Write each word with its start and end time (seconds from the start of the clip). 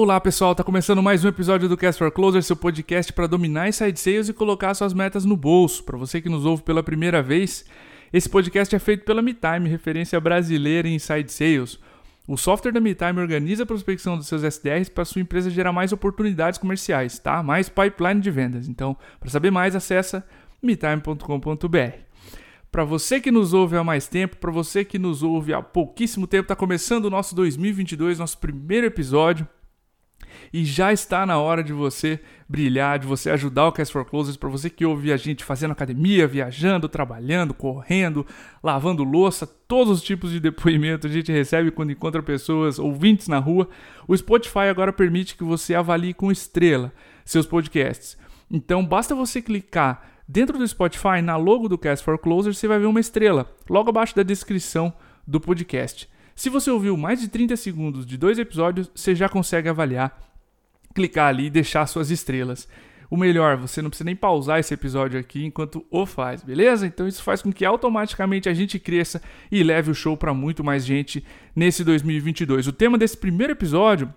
Olá 0.00 0.20
pessoal, 0.20 0.54
tá 0.54 0.62
começando 0.62 1.02
mais 1.02 1.24
um 1.24 1.28
episódio 1.28 1.68
do 1.68 1.76
Cast 1.76 1.98
for 1.98 2.12
Closer, 2.12 2.40
seu 2.40 2.54
podcast 2.54 3.12
para 3.12 3.26
dominar 3.26 3.68
inside 3.68 3.98
sales 3.98 4.28
e 4.28 4.32
colocar 4.32 4.72
suas 4.72 4.94
metas 4.94 5.24
no 5.24 5.36
bolso. 5.36 5.82
Para 5.82 5.98
você 5.98 6.20
que 6.20 6.28
nos 6.28 6.46
ouve 6.46 6.62
pela 6.62 6.84
primeira 6.84 7.20
vez, 7.20 7.64
esse 8.12 8.28
podcast 8.28 8.76
é 8.76 8.78
feito 8.78 9.04
pela 9.04 9.20
MeTime, 9.20 9.68
referência 9.68 10.20
brasileira 10.20 10.86
em 10.86 10.94
inside 10.94 11.32
sales. 11.32 11.80
O 12.28 12.36
software 12.36 12.70
da 12.70 12.78
MeTime 12.80 13.18
organiza 13.18 13.64
a 13.64 13.66
prospecção 13.66 14.16
dos 14.16 14.28
seus 14.28 14.44
SDRs 14.44 14.88
para 14.88 15.04
sua 15.04 15.20
empresa 15.20 15.50
gerar 15.50 15.72
mais 15.72 15.92
oportunidades 15.92 16.60
comerciais, 16.60 17.18
tá? 17.18 17.42
Mais 17.42 17.68
pipeline 17.68 18.20
de 18.20 18.30
vendas. 18.30 18.68
Então, 18.68 18.96
para 19.18 19.30
saber 19.30 19.50
mais, 19.50 19.74
acessa 19.74 20.24
metime.com.br. 20.62 21.98
Para 22.70 22.84
você 22.84 23.20
que 23.20 23.32
nos 23.32 23.52
ouve 23.52 23.76
há 23.76 23.82
mais 23.82 24.06
tempo, 24.06 24.36
para 24.36 24.52
você 24.52 24.84
que 24.84 24.96
nos 24.96 25.24
ouve 25.24 25.52
há 25.52 25.60
pouquíssimo 25.60 26.28
tempo, 26.28 26.44
está 26.44 26.54
começando 26.54 27.06
o 27.06 27.10
nosso 27.10 27.34
2022, 27.34 28.20
nosso 28.20 28.38
primeiro 28.38 28.86
episódio. 28.86 29.44
E 30.52 30.64
já 30.64 30.92
está 30.92 31.26
na 31.26 31.38
hora 31.38 31.62
de 31.62 31.72
você 31.72 32.20
brilhar, 32.48 32.98
de 32.98 33.06
você 33.06 33.30
ajudar 33.30 33.66
o 33.66 33.72
Cast 33.72 33.92
for 33.92 34.04
Closers, 34.04 34.36
para 34.36 34.48
você 34.48 34.70
que 34.70 34.84
ouve 34.84 35.12
a 35.12 35.16
gente 35.16 35.44
fazendo 35.44 35.72
academia, 35.72 36.26
viajando, 36.26 36.88
trabalhando, 36.88 37.52
correndo, 37.52 38.26
lavando 38.62 39.04
louça, 39.04 39.46
todos 39.46 39.98
os 39.98 40.02
tipos 40.02 40.30
de 40.30 40.40
depoimento 40.40 41.06
a 41.06 41.10
gente 41.10 41.30
recebe 41.30 41.70
quando 41.70 41.92
encontra 41.92 42.22
pessoas, 42.22 42.78
ouvintes 42.78 43.28
na 43.28 43.38
rua. 43.38 43.68
O 44.06 44.16
Spotify 44.16 44.68
agora 44.70 44.92
permite 44.92 45.36
que 45.36 45.44
você 45.44 45.74
avalie 45.74 46.14
com 46.14 46.32
estrela 46.32 46.92
seus 47.24 47.46
podcasts. 47.46 48.16
Então 48.50 48.84
basta 48.84 49.14
você 49.14 49.42
clicar 49.42 50.02
dentro 50.26 50.58
do 50.58 50.66
Spotify, 50.66 51.22
na 51.22 51.36
logo 51.36 51.68
do 51.68 51.78
Cast 51.78 52.04
for 52.04 52.18
Closers, 52.18 52.58
você 52.58 52.68
vai 52.68 52.78
ver 52.78 52.86
uma 52.86 53.00
estrela, 53.00 53.50
logo 53.68 53.90
abaixo 53.90 54.14
da 54.14 54.22
descrição 54.22 54.92
do 55.26 55.40
podcast. 55.40 56.08
Se 56.34 56.48
você 56.48 56.70
ouviu 56.70 56.96
mais 56.96 57.20
de 57.20 57.28
30 57.28 57.56
segundos 57.56 58.06
de 58.06 58.16
dois 58.16 58.38
episódios, 58.38 58.90
você 58.94 59.14
já 59.14 59.28
consegue 59.28 59.68
avaliar 59.68 60.27
clicar 60.94 61.28
ali 61.28 61.46
e 61.46 61.50
deixar 61.50 61.86
suas 61.86 62.10
estrelas. 62.10 62.68
O 63.10 63.16
melhor, 63.16 63.56
você 63.56 63.80
não 63.80 63.88
precisa 63.88 64.04
nem 64.04 64.16
pausar 64.16 64.58
esse 64.58 64.74
episódio 64.74 65.18
aqui 65.18 65.44
enquanto 65.44 65.84
o 65.90 66.04
faz, 66.04 66.42
beleza? 66.42 66.86
Então 66.86 67.08
isso 67.08 67.22
faz 67.22 67.40
com 67.40 67.50
que 67.50 67.64
automaticamente 67.64 68.48
a 68.48 68.54
gente 68.54 68.78
cresça 68.78 69.22
e 69.50 69.62
leve 69.62 69.90
o 69.90 69.94
show 69.94 70.16
para 70.16 70.34
muito 70.34 70.62
mais 70.62 70.84
gente 70.84 71.24
nesse 71.56 71.82
2022. 71.82 72.66
O 72.66 72.72
tema 72.72 72.98
desse 72.98 73.16
primeiro 73.16 73.54
episódio 73.54 74.12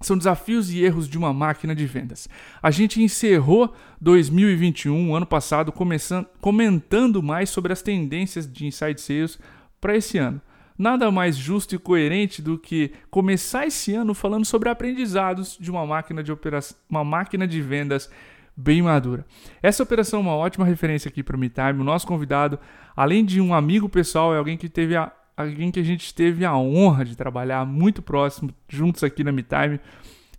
são 0.00 0.16
desafios 0.16 0.70
e 0.70 0.84
erros 0.84 1.08
de 1.08 1.16
uma 1.16 1.32
máquina 1.32 1.74
de 1.74 1.86
vendas. 1.86 2.28
A 2.62 2.70
gente 2.70 3.02
encerrou 3.02 3.74
2021, 4.00 5.16
ano 5.16 5.26
passado, 5.26 5.72
começando, 5.72 6.26
comentando 6.40 7.22
mais 7.22 7.48
sobre 7.48 7.72
as 7.72 7.80
tendências 7.80 8.50
de 8.50 8.66
inside 8.66 9.00
sales 9.00 9.38
para 9.80 9.96
esse 9.96 10.18
ano 10.18 10.40
nada 10.78 11.10
mais 11.10 11.36
justo 11.36 11.74
e 11.74 11.78
coerente 11.78 12.40
do 12.40 12.56
que 12.56 12.92
começar 13.10 13.66
esse 13.66 13.94
ano 13.94 14.14
falando 14.14 14.44
sobre 14.44 14.68
aprendizados 14.68 15.58
de 15.60 15.70
uma 15.70 15.84
máquina 15.84 16.22
de 16.22 16.30
operação, 16.30 16.76
uma 16.88 17.02
máquina 17.02 17.46
de 17.46 17.60
vendas 17.60 18.08
bem 18.56 18.82
madura. 18.82 19.26
Essa 19.62 19.82
operação 19.82 20.20
é 20.20 20.22
uma 20.22 20.34
ótima 20.36 20.64
referência 20.64 21.08
aqui 21.08 21.22
para 21.22 21.36
o 21.36 21.38
MeTime. 21.38 21.80
O 21.80 21.84
nosso 21.84 22.06
convidado, 22.06 22.58
além 22.96 23.24
de 23.24 23.40
um 23.40 23.54
amigo 23.54 23.88
pessoal, 23.88 24.34
é 24.34 24.38
alguém 24.38 24.56
que 24.56 24.68
teve 24.68 24.96
a, 24.96 25.12
alguém 25.36 25.70
que 25.70 25.80
a 25.80 25.84
gente 25.84 26.14
teve 26.14 26.44
a 26.44 26.56
honra 26.56 27.04
de 27.04 27.16
trabalhar 27.16 27.64
muito 27.66 28.02
próximo 28.02 28.50
juntos 28.68 29.04
aqui 29.04 29.22
na 29.22 29.32
MeTime. 29.32 29.80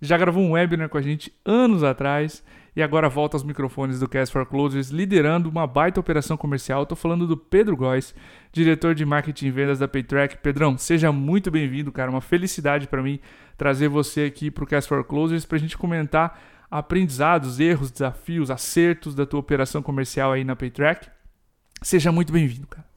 Já 0.01 0.17
gravou 0.17 0.43
um 0.43 0.51
webinar 0.51 0.89
com 0.89 0.97
a 0.97 1.01
gente 1.01 1.33
anos 1.45 1.83
atrás 1.83 2.43
e 2.75 2.81
agora 2.81 3.09
volta 3.09 3.35
aos 3.35 3.43
microfones 3.43 3.99
do 3.99 4.07
Cast 4.07 4.31
for 4.31 4.45
Closers, 4.45 4.89
liderando 4.89 5.49
uma 5.49 5.65
baita 5.65 5.99
operação 5.99 6.37
comercial. 6.37 6.83
Estou 6.83 6.95
falando 6.95 7.27
do 7.27 7.35
Pedro 7.35 7.75
Góes, 7.75 8.13
diretor 8.51 8.95
de 8.95 9.05
marketing 9.05 9.47
e 9.47 9.51
vendas 9.51 9.79
da 9.79 9.87
Paytrack. 9.87 10.37
Pedrão, 10.37 10.77
seja 10.77 11.11
muito 11.11 11.49
bem-vindo, 11.49 11.91
cara. 11.91 12.09
Uma 12.09 12.21
felicidade 12.21 12.87
para 12.87 13.01
mim 13.01 13.19
trazer 13.57 13.87
você 13.87 14.23
aqui 14.23 14.49
para 14.49 14.63
o 14.63 14.67
Cast 14.67 14.87
for 14.87 15.03
Closers 15.03 15.45
para 15.45 15.57
a 15.57 15.59
gente 15.59 15.77
comentar 15.77 16.39
aprendizados, 16.69 17.59
erros, 17.59 17.91
desafios, 17.91 18.51
acertos 18.51 19.15
da 19.15 19.25
tua 19.25 19.39
operação 19.39 19.81
comercial 19.81 20.31
aí 20.31 20.43
na 20.43 20.55
Paytrack. 20.55 21.09
Seja 21.81 22.11
muito 22.11 22.31
bem-vindo, 22.31 22.67
cara. 22.67 22.87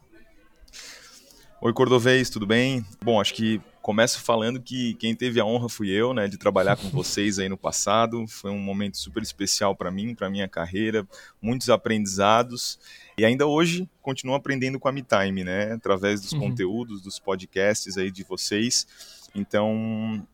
Oi, 1.61 1.73
Cordovez, 1.73 2.29
tudo 2.29 2.45
bem? 2.45 2.85
Bom, 3.05 3.21
acho 3.21 3.35
que 3.35 3.61
começo 3.83 4.21
falando 4.21 4.61
que 4.61 4.95
quem 4.95 5.15
teve 5.15 5.41
a 5.41 5.45
honra 5.45 5.69
fui 5.69 5.91
eu, 5.91 6.15
né, 6.15 6.29
de 6.29 6.39
trabalhar 6.39 6.77
com 6.77 6.89
vocês 6.89 7.39
aí 7.39 7.49
no 7.49 7.57
passado. 7.57 8.27
Foi 8.29 8.51
um 8.51 8.59
momento 8.59 8.97
super 8.97 9.23
especial 9.23 9.75
para 9.75 9.91
mim, 9.91 10.15
para 10.15 10.31
minha 10.31 10.49
carreira, 10.49 11.07
muitos 11.41 11.69
aprendizados. 11.69 12.79
E 13.19 13.25
ainda 13.25 13.47
hoje 13.47 13.89
continuo 14.01 14.35
aprendendo 14.35 14.79
com 14.79 14.89
a 14.89 14.93
MeTime, 14.93 15.45
né, 15.45 15.73
através 15.73 16.21
dos 16.21 16.33
uhum. 16.33 16.41
conteúdos, 16.41 17.03
dos 17.03 17.19
podcasts 17.19 17.99
aí 17.99 18.11
de 18.11 18.23
vocês. 18.23 18.87
Então, 19.35 20.27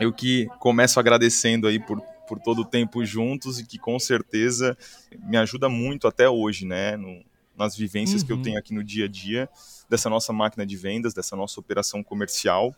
eu 0.00 0.12
que 0.12 0.46
começo 0.58 0.98
agradecendo 0.98 1.66
aí 1.66 1.78
por 1.78 2.00
por 2.32 2.38
todo 2.38 2.62
o 2.62 2.64
tempo 2.64 3.04
juntos 3.04 3.58
e 3.58 3.66
que 3.66 3.78
com 3.78 3.98
certeza 3.98 4.74
me 5.22 5.36
ajuda 5.36 5.68
muito 5.68 6.06
até 6.08 6.30
hoje, 6.30 6.64
né, 6.64 6.96
no, 6.96 7.22
nas 7.54 7.76
vivências 7.76 8.22
uhum. 8.22 8.26
que 8.26 8.32
eu 8.32 8.36
uhum. 8.36 8.42
tenho 8.42 8.58
aqui 8.58 8.72
no 8.72 8.82
dia 8.82 9.04
a 9.04 9.08
dia 9.08 9.50
dessa 9.88 10.08
nossa 10.08 10.32
máquina 10.32 10.64
de 10.64 10.74
vendas, 10.74 11.12
dessa 11.12 11.36
nossa 11.36 11.60
operação 11.60 12.02
comercial. 12.02 12.74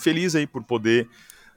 Feliz 0.00 0.34
aí 0.34 0.46
por 0.46 0.62
poder 0.62 1.08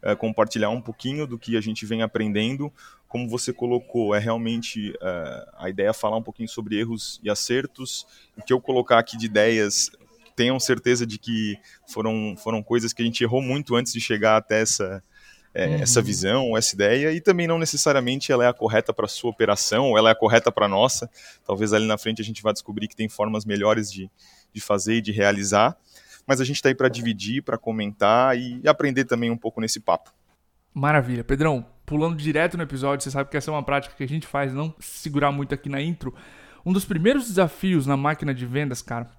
uh, 0.03 0.15
compartilhar 0.17 0.69
um 0.69 0.81
pouquinho 0.81 1.27
do 1.27 1.37
que 1.37 1.55
a 1.55 1.61
gente 1.61 1.85
vem 1.85 2.01
aprendendo. 2.01 2.71
Como 3.07 3.27
você 3.27 3.51
colocou, 3.51 4.15
é 4.15 4.19
realmente 4.19 4.91
uh, 4.91 5.51
a 5.57 5.69
ideia 5.69 5.89
é 5.89 5.93
falar 5.93 6.17
um 6.17 6.23
pouquinho 6.23 6.49
sobre 6.49 6.79
erros 6.79 7.19
e 7.23 7.29
acertos. 7.29 8.05
O 8.37 8.41
que 8.41 8.53
eu 8.53 8.61
colocar 8.61 8.99
aqui 8.99 9.17
de 9.17 9.25
ideias, 9.25 9.91
tenham 10.35 10.59
certeza 10.59 11.05
de 11.05 11.17
que 11.17 11.57
foram, 11.87 12.35
foram 12.37 12.63
coisas 12.63 12.93
que 12.93 13.01
a 13.01 13.05
gente 13.05 13.23
errou 13.23 13.41
muito 13.41 13.75
antes 13.75 13.93
de 13.93 13.99
chegar 13.99 14.37
até 14.37 14.61
essa, 14.61 15.03
é, 15.53 15.67
uhum. 15.67 15.75
essa 15.75 16.01
visão, 16.01 16.57
essa 16.57 16.73
ideia, 16.73 17.11
e 17.11 17.19
também 17.19 17.47
não 17.47 17.59
necessariamente 17.59 18.31
ela 18.31 18.45
é 18.45 18.47
a 18.47 18.53
correta 18.53 18.93
para 18.93 19.05
a 19.05 19.09
sua 19.09 19.29
operação, 19.29 19.89
ou 19.89 19.97
ela 19.97 20.09
é 20.09 20.11
a 20.13 20.15
correta 20.15 20.51
para 20.51 20.65
a 20.65 20.69
nossa. 20.69 21.09
Talvez 21.45 21.73
ali 21.73 21.85
na 21.85 21.97
frente 21.97 22.21
a 22.21 22.25
gente 22.25 22.41
vá 22.41 22.51
descobrir 22.51 22.87
que 22.87 22.95
tem 22.95 23.09
formas 23.09 23.45
melhores 23.45 23.91
de, 23.91 24.09
de 24.53 24.61
fazer 24.61 24.95
e 24.95 25.01
de 25.01 25.11
realizar. 25.11 25.77
Mas 26.31 26.39
a 26.39 26.45
gente 26.45 26.55
está 26.55 26.69
aí 26.69 26.75
para 26.75 26.87
dividir, 26.87 27.43
para 27.43 27.57
comentar 27.57 28.37
e 28.37 28.61
aprender 28.65 29.03
também 29.03 29.29
um 29.29 29.35
pouco 29.35 29.59
nesse 29.59 29.81
papo. 29.81 30.13
Maravilha. 30.73 31.25
Pedrão, 31.25 31.65
pulando 31.85 32.15
direto 32.15 32.55
no 32.55 32.63
episódio, 32.63 33.03
você 33.03 33.11
sabe 33.11 33.29
que 33.29 33.35
essa 33.35 33.51
é 33.51 33.53
uma 33.53 33.61
prática 33.61 33.93
que 33.97 34.01
a 34.01 34.07
gente 34.07 34.25
faz, 34.25 34.53
não 34.53 34.73
segurar 34.79 35.29
muito 35.33 35.53
aqui 35.53 35.67
na 35.67 35.81
intro. 35.81 36.15
Um 36.65 36.71
dos 36.71 36.85
primeiros 36.85 37.27
desafios 37.27 37.85
na 37.85 37.97
máquina 37.97 38.33
de 38.33 38.45
vendas, 38.45 38.81
cara, 38.81 39.11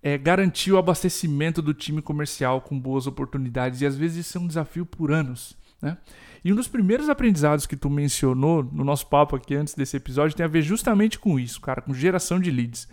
é 0.00 0.16
garantir 0.16 0.70
o 0.70 0.78
abastecimento 0.78 1.60
do 1.60 1.74
time 1.74 2.00
comercial 2.00 2.60
com 2.60 2.78
boas 2.78 3.08
oportunidades. 3.08 3.80
E 3.80 3.86
às 3.86 3.96
vezes 3.96 4.24
isso 4.24 4.38
é 4.38 4.40
um 4.40 4.46
desafio 4.46 4.86
por 4.86 5.10
anos. 5.10 5.56
Né? 5.82 5.98
E 6.44 6.52
um 6.52 6.54
dos 6.54 6.68
primeiros 6.68 7.08
aprendizados 7.08 7.66
que 7.66 7.74
tu 7.74 7.90
mencionou 7.90 8.62
no 8.62 8.84
nosso 8.84 9.08
papo 9.08 9.34
aqui 9.34 9.56
antes 9.56 9.74
desse 9.74 9.96
episódio 9.96 10.36
tem 10.36 10.46
a 10.46 10.48
ver 10.48 10.62
justamente 10.62 11.18
com 11.18 11.36
isso, 11.36 11.60
cara, 11.60 11.82
com 11.82 11.92
geração 11.92 12.38
de 12.38 12.52
leads. 12.52 12.86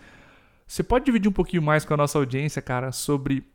Você 0.66 0.82
pode 0.82 1.04
dividir 1.04 1.28
um 1.28 1.32
pouquinho 1.32 1.62
mais 1.62 1.84
com 1.84 1.94
a 1.94 1.96
nossa 1.96 2.18
audiência, 2.18 2.60
cara, 2.60 2.90
sobre 2.90 3.51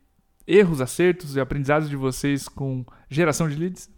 erros, 0.47 0.81
acertos 0.81 1.35
e 1.35 1.39
aprendizados 1.39 1.89
de 1.89 1.95
vocês 1.95 2.47
com 2.47 2.85
geração 3.09 3.49
de 3.49 3.55
leads? 3.55 3.89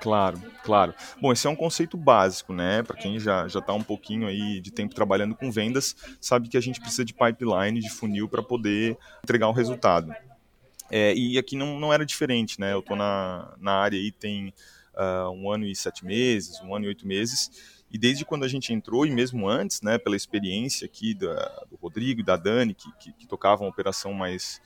Claro, 0.00 0.40
claro. 0.64 0.94
Bom, 1.20 1.32
esse 1.32 1.46
é 1.46 1.50
um 1.50 1.56
conceito 1.56 1.96
básico, 1.96 2.52
né? 2.52 2.82
Para 2.82 2.96
quem 2.96 3.18
já 3.18 3.46
já 3.48 3.58
está 3.60 3.72
um 3.72 3.82
pouquinho 3.82 4.26
aí 4.26 4.60
de 4.60 4.70
tempo 4.70 4.94
trabalhando 4.94 5.34
com 5.34 5.50
vendas, 5.50 5.96
sabe 6.20 6.48
que 6.48 6.56
a 6.56 6.60
gente 6.60 6.80
precisa 6.80 7.04
de 7.04 7.14
pipeline, 7.14 7.80
de 7.80 7.90
funil 7.90 8.28
para 8.28 8.42
poder 8.42 8.96
entregar 9.22 9.48
o 9.48 9.52
resultado. 9.52 10.14
É, 10.90 11.14
e 11.14 11.38
aqui 11.38 11.56
não, 11.56 11.80
não 11.80 11.92
era 11.92 12.04
diferente, 12.04 12.60
né? 12.60 12.72
Eu 12.72 12.80
estou 12.80 12.96
na, 12.96 13.54
na 13.58 13.72
área 13.72 13.98
aí 13.98 14.12
tem 14.12 14.52
uh, 14.94 15.30
um 15.30 15.50
ano 15.50 15.64
e 15.64 15.74
sete 15.74 16.04
meses, 16.04 16.60
um 16.60 16.74
ano 16.74 16.84
e 16.84 16.88
oito 16.88 17.06
meses, 17.06 17.50
e 17.90 17.98
desde 17.98 18.24
quando 18.24 18.44
a 18.44 18.48
gente 18.48 18.72
entrou, 18.72 19.04
e 19.06 19.10
mesmo 19.10 19.48
antes, 19.48 19.82
né, 19.82 19.98
pela 19.98 20.16
experiência 20.16 20.86
aqui 20.86 21.14
da, 21.14 21.64
do 21.70 21.76
Rodrigo 21.76 22.20
e 22.20 22.24
da 22.24 22.36
Dani, 22.36 22.74
que, 22.74 22.90
que, 22.98 23.12
que, 23.12 23.26
tocavam 23.26 23.66
a 23.66 23.70
operação 23.70 24.12
mais, 24.14 24.60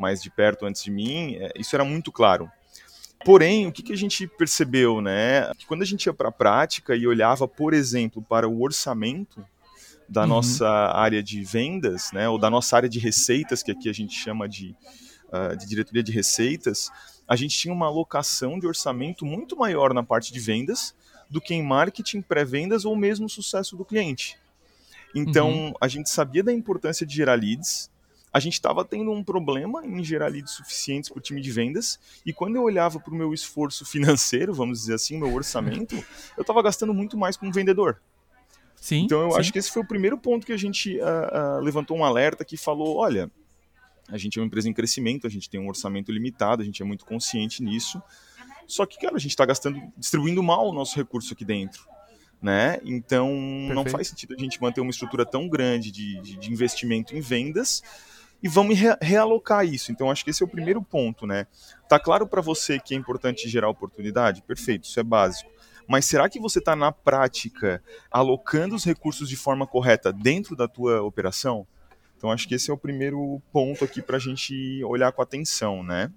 mais 0.00 0.22
de 0.22 0.30
perto 0.30 0.66
antes 0.66 0.82
de 0.82 0.90
mim, 0.90 1.36
é, 1.36 1.52
isso 1.56 1.74
era 1.76 1.84
muito 1.84 2.10
claro. 2.10 2.50
Porém, 3.24 3.66
o 3.66 3.72
que, 3.72 3.82
que 3.82 3.92
a 3.92 3.96
gente 3.96 4.26
percebeu, 4.26 5.00
né? 5.00 5.52
Que 5.58 5.66
quando 5.66 5.82
a 5.82 5.86
gente 5.86 6.06
ia 6.06 6.14
para 6.14 6.30
a 6.30 6.32
prática 6.32 6.96
e 6.96 7.06
olhava, 7.06 7.46
por 7.46 7.74
exemplo, 7.74 8.22
para 8.22 8.48
o 8.48 8.62
orçamento 8.62 9.44
da 10.08 10.22
uhum. 10.22 10.28
nossa 10.28 10.68
área 10.68 11.22
de 11.22 11.44
vendas, 11.44 12.10
né, 12.12 12.28
ou 12.28 12.36
da 12.36 12.50
nossa 12.50 12.74
área 12.74 12.88
de 12.88 12.98
receitas, 12.98 13.62
que 13.62 13.70
aqui 13.70 13.88
a 13.88 13.92
gente 13.92 14.12
chama 14.12 14.48
de 14.48 14.74
uh, 15.30 15.56
de 15.56 15.66
diretoria 15.66 16.02
de 16.02 16.12
receitas, 16.12 16.90
a 17.26 17.36
gente 17.36 17.56
tinha 17.56 17.72
uma 17.72 17.86
alocação 17.86 18.58
de 18.58 18.66
orçamento 18.66 19.24
muito 19.24 19.56
maior 19.56 19.94
na 19.94 20.02
parte 20.02 20.32
de 20.32 20.40
vendas 20.40 20.94
do 21.28 21.40
que 21.40 21.54
em 21.54 21.62
marketing, 21.62 22.22
pré-vendas 22.22 22.84
ou 22.84 22.96
mesmo 22.96 23.28
sucesso 23.28 23.76
do 23.76 23.84
cliente. 23.84 24.36
Então, 25.14 25.50
uhum. 25.50 25.72
a 25.80 25.86
gente 25.86 26.10
sabia 26.10 26.42
da 26.42 26.52
importância 26.52 27.06
de 27.06 27.14
gerar 27.14 27.34
leads, 27.34 27.88
a 28.32 28.38
gente 28.38 28.54
estava 28.54 28.84
tendo 28.84 29.10
um 29.10 29.24
problema 29.24 29.84
em 29.84 30.02
gerar 30.04 30.28
leads 30.28 30.52
suficientes 30.52 31.10
para 31.10 31.18
o 31.18 31.22
time 31.22 31.40
de 31.40 31.50
vendas, 31.50 31.98
e 32.24 32.32
quando 32.32 32.56
eu 32.56 32.62
olhava 32.62 33.00
para 33.00 33.12
o 33.12 33.16
meu 33.16 33.34
esforço 33.34 33.84
financeiro, 33.86 34.54
vamos 34.54 34.80
dizer 34.80 34.94
assim, 34.94 35.18
meu 35.18 35.32
orçamento, 35.34 35.94
eu 36.36 36.42
estava 36.42 36.62
gastando 36.62 36.94
muito 36.94 37.16
mais 37.16 37.36
com 37.36 37.46
um 37.46 37.52
vendedor. 37.52 38.00
Sim, 38.76 39.04
então 39.04 39.22
eu 39.22 39.32
sim. 39.32 39.38
acho 39.38 39.52
que 39.52 39.58
esse 39.58 39.70
foi 39.70 39.82
o 39.82 39.86
primeiro 39.86 40.16
ponto 40.16 40.46
que 40.46 40.52
a 40.52 40.56
gente 40.56 40.98
uh, 40.98 41.58
uh, 41.58 41.60
levantou 41.60 41.96
um 41.96 42.04
alerta 42.04 42.44
que 42.44 42.56
falou, 42.56 42.96
olha, 42.96 43.30
a 44.08 44.16
gente 44.16 44.38
é 44.38 44.42
uma 44.42 44.46
empresa 44.46 44.68
em 44.68 44.72
crescimento, 44.72 45.26
a 45.26 45.30
gente 45.30 45.50
tem 45.50 45.60
um 45.60 45.68
orçamento 45.68 46.10
limitado, 46.10 46.62
a 46.62 46.64
gente 46.64 46.82
é 46.82 46.84
muito 46.84 47.04
consciente 47.04 47.62
nisso. 47.62 48.02
Só 48.66 48.86
que, 48.86 48.98
cara, 48.98 49.16
a 49.16 49.18
gente 49.18 49.32
está 49.32 49.44
gastando, 49.44 49.80
distribuindo 49.98 50.42
mal 50.42 50.68
o 50.68 50.72
nosso 50.72 50.96
recurso 50.96 51.34
aqui 51.34 51.44
dentro. 51.44 51.84
Né? 52.40 52.80
Então 52.84 53.28
Perfeito. 53.28 53.74
não 53.74 53.84
faz 53.84 54.08
sentido 54.08 54.34
a 54.34 54.38
gente 54.38 54.60
manter 54.62 54.80
uma 54.80 54.90
estrutura 54.90 55.26
tão 55.26 55.46
grande 55.46 55.90
de, 55.90 56.18
de, 56.22 56.36
de 56.38 56.50
investimento 56.50 57.14
em 57.14 57.20
vendas 57.20 57.82
e 58.42 58.48
vamos 58.48 58.78
re 58.78 58.96
realocar 59.00 59.64
isso. 59.64 59.92
Então 59.92 60.10
acho 60.10 60.24
que 60.24 60.30
esse 60.30 60.42
é 60.42 60.46
o 60.46 60.48
primeiro 60.48 60.82
ponto, 60.82 61.26
né? 61.26 61.46
Tá 61.88 61.98
claro 61.98 62.26
para 62.26 62.40
você 62.40 62.78
que 62.78 62.94
é 62.94 62.96
importante 62.96 63.48
gerar 63.48 63.68
oportunidade? 63.68 64.42
Perfeito, 64.42 64.84
isso 64.84 64.98
é 64.98 65.02
básico. 65.02 65.50
Mas 65.86 66.04
será 66.04 66.28
que 66.28 66.38
você 66.38 66.60
está 66.60 66.76
na 66.76 66.92
prática 66.92 67.82
alocando 68.10 68.76
os 68.76 68.84
recursos 68.84 69.28
de 69.28 69.36
forma 69.36 69.66
correta 69.66 70.12
dentro 70.12 70.54
da 70.54 70.68
tua 70.68 71.02
operação? 71.02 71.66
Então 72.16 72.30
acho 72.30 72.46
que 72.46 72.54
esse 72.54 72.70
é 72.70 72.74
o 72.74 72.78
primeiro 72.78 73.42
ponto 73.52 73.84
aqui 73.84 74.00
para 74.00 74.16
a 74.16 74.20
gente 74.20 74.82
olhar 74.84 75.10
com 75.10 75.22
atenção, 75.22 75.82
né? 75.82 76.12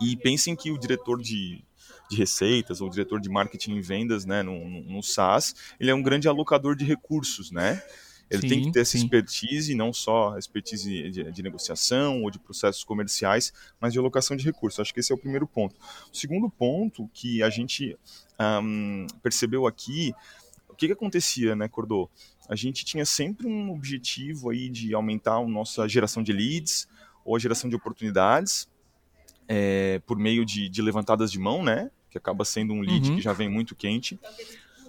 E 0.00 0.16
pensem 0.16 0.54
que 0.54 0.70
o 0.70 0.78
diretor 0.78 1.20
de, 1.20 1.64
de 2.08 2.16
receitas 2.16 2.80
ou 2.80 2.88
diretor 2.88 3.20
de 3.20 3.28
marketing 3.28 3.74
e 3.74 3.80
vendas, 3.80 4.24
né, 4.24 4.42
no, 4.42 4.64
no 4.82 5.02
SaaS, 5.02 5.54
ele 5.80 5.90
é 5.90 5.94
um 5.94 6.02
grande 6.02 6.28
alocador 6.28 6.76
de 6.76 6.84
recursos, 6.84 7.50
né? 7.50 7.82
Ele 8.30 8.42
sim, 8.42 8.48
tem 8.48 8.62
que 8.62 8.72
ter 8.72 8.80
essa 8.80 8.92
sim. 8.92 9.04
expertise, 9.04 9.74
não 9.74 9.92
só 9.92 10.36
expertise 10.38 11.10
de, 11.10 11.30
de, 11.30 11.42
negociação 11.42 12.22
ou 12.22 12.30
de 12.30 12.38
processos 12.38 12.82
comerciais, 12.82 13.52
mas 13.80 13.92
de 13.92 13.98
alocação 13.98 14.36
de 14.36 14.44
recursos. 14.44 14.80
Acho 14.80 14.94
que 14.94 15.00
esse 15.00 15.12
é 15.12 15.14
o 15.14 15.18
primeiro 15.18 15.46
ponto. 15.46 15.74
O 16.12 16.16
segundo 16.16 16.48
ponto 16.48 17.08
que 17.12 17.42
a 17.42 17.50
gente 17.50 17.96
um, 18.62 19.06
percebeu 19.22 19.66
aqui, 19.66 20.14
o 20.68 20.74
que, 20.74 20.86
que 20.86 20.92
acontecia, 20.92 21.54
né, 21.54 21.68
Cordô? 21.68 22.10
A 22.48 22.56
gente 22.56 22.84
tinha 22.84 23.04
sempre 23.04 23.46
um 23.46 23.70
objetivo 23.70 24.50
aí 24.50 24.68
de 24.68 24.94
aumentar 24.94 25.36
a 25.36 25.46
nossa 25.46 25.88
geração 25.88 26.22
de 26.22 26.32
leads 26.32 26.88
ou 27.24 27.36
a 27.36 27.38
geração 27.38 27.70
de 27.70 27.76
oportunidades 27.76 28.68
é, 29.48 30.00
por 30.06 30.18
meio 30.18 30.44
de, 30.44 30.68
de, 30.68 30.82
levantadas 30.82 31.30
de 31.30 31.38
mão, 31.38 31.62
né? 31.62 31.90
Que 32.10 32.18
acaba 32.18 32.44
sendo 32.44 32.72
um 32.72 32.80
lead 32.80 33.08
uhum. 33.08 33.16
que 33.16 33.22
já 33.22 33.32
vem 33.32 33.48
muito 33.48 33.74
quente. 33.74 34.18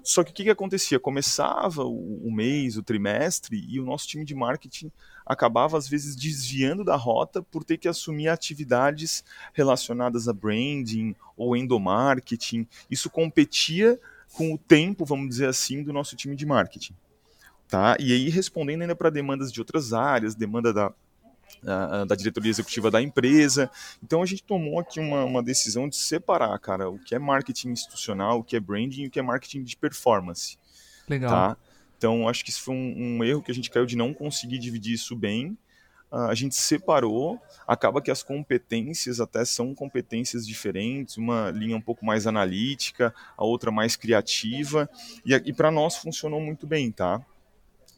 Só 0.05 0.23
que 0.23 0.31
o 0.31 0.33
que, 0.33 0.43
que 0.43 0.49
acontecia? 0.51 0.99
Começava 0.99 1.83
o, 1.83 2.27
o, 2.27 2.31
mês, 2.31 2.77
o 2.77 2.83
trimestre, 2.83 3.65
e 3.67 3.79
o 3.79 3.85
nosso 3.85 4.07
time 4.07 4.23
de 4.23 4.35
marketing 4.35 4.91
acabava, 5.25 5.77
às 5.77 5.89
vezes, 5.89 6.15
desviando 6.15 6.83
da 6.83 6.95
rota 6.95 7.41
por 7.41 7.63
ter 7.63 7.77
que 7.77 7.87
assumir 7.87 8.27
atividades 8.27 9.23
relacionadas 9.51 10.27
a 10.27 10.33
branding 10.33 11.15
ou 11.35 11.57
endomarketing. 11.57 12.67
Isso 12.89 13.09
competia 13.09 13.99
com 14.33 14.53
o 14.53 14.57
tempo, 14.57 15.05
vamos 15.05 15.27
dizer 15.27 15.47
assim, 15.47 15.81
do 15.81 15.91
nosso 15.91 16.15
time 16.15 16.35
de 16.35 16.45
marketing. 16.45 16.93
Tá? 17.67 17.97
E 17.99 18.13
aí, 18.13 18.29
respondendo 18.29 18.83
ainda 18.83 18.95
para 18.95 19.09
demandas 19.09 19.51
de 19.51 19.59
outras 19.59 19.91
áreas, 19.91 20.35
demanda 20.35 20.71
da 20.71 20.93
da 22.07 22.15
diretoria 22.15 22.49
executiva 22.49 22.91
da 22.91 23.01
empresa. 23.01 23.69
Então 24.03 24.21
a 24.21 24.25
gente 24.25 24.43
tomou 24.43 24.79
aqui 24.79 24.99
uma, 24.99 25.23
uma 25.23 25.43
decisão 25.43 25.89
de 25.89 25.95
separar, 25.95 26.57
cara, 26.59 26.89
o 26.89 26.99
que 26.99 27.15
é 27.15 27.19
marketing 27.19 27.69
institucional, 27.69 28.39
o 28.39 28.43
que 28.43 28.55
é 28.55 28.59
branding 28.59 29.03
e 29.03 29.07
o 29.07 29.09
que 29.11 29.19
é 29.19 29.23
marketing 29.23 29.63
de 29.63 29.75
performance. 29.75 30.57
Legal. 31.07 31.29
Tá? 31.29 31.57
Então 31.97 32.27
acho 32.27 32.43
que 32.43 32.51
isso 32.51 32.61
foi 32.61 32.75
um, 32.75 33.17
um 33.17 33.23
erro 33.23 33.41
que 33.41 33.51
a 33.51 33.55
gente 33.55 33.69
caiu 33.69 33.85
de 33.85 33.95
não 33.95 34.13
conseguir 34.13 34.59
dividir 34.59 34.93
isso 34.93 35.15
bem. 35.15 35.57
Uh, 36.11 36.29
a 36.29 36.35
gente 36.35 36.55
separou, 36.55 37.41
acaba 37.67 38.01
que 38.01 38.11
as 38.11 38.21
competências 38.21 39.19
até 39.19 39.43
são 39.43 39.73
competências 39.73 40.45
diferentes, 40.45 41.17
uma 41.17 41.49
linha 41.49 41.75
um 41.75 41.81
pouco 41.81 42.05
mais 42.05 42.27
analítica, 42.27 43.13
a 43.35 43.43
outra 43.43 43.71
mais 43.71 43.95
criativa, 43.95 44.87
e, 45.25 45.33
e 45.33 45.51
para 45.51 45.71
nós 45.71 45.97
funcionou 45.97 46.39
muito 46.39 46.67
bem, 46.67 46.91
tá? 46.91 47.25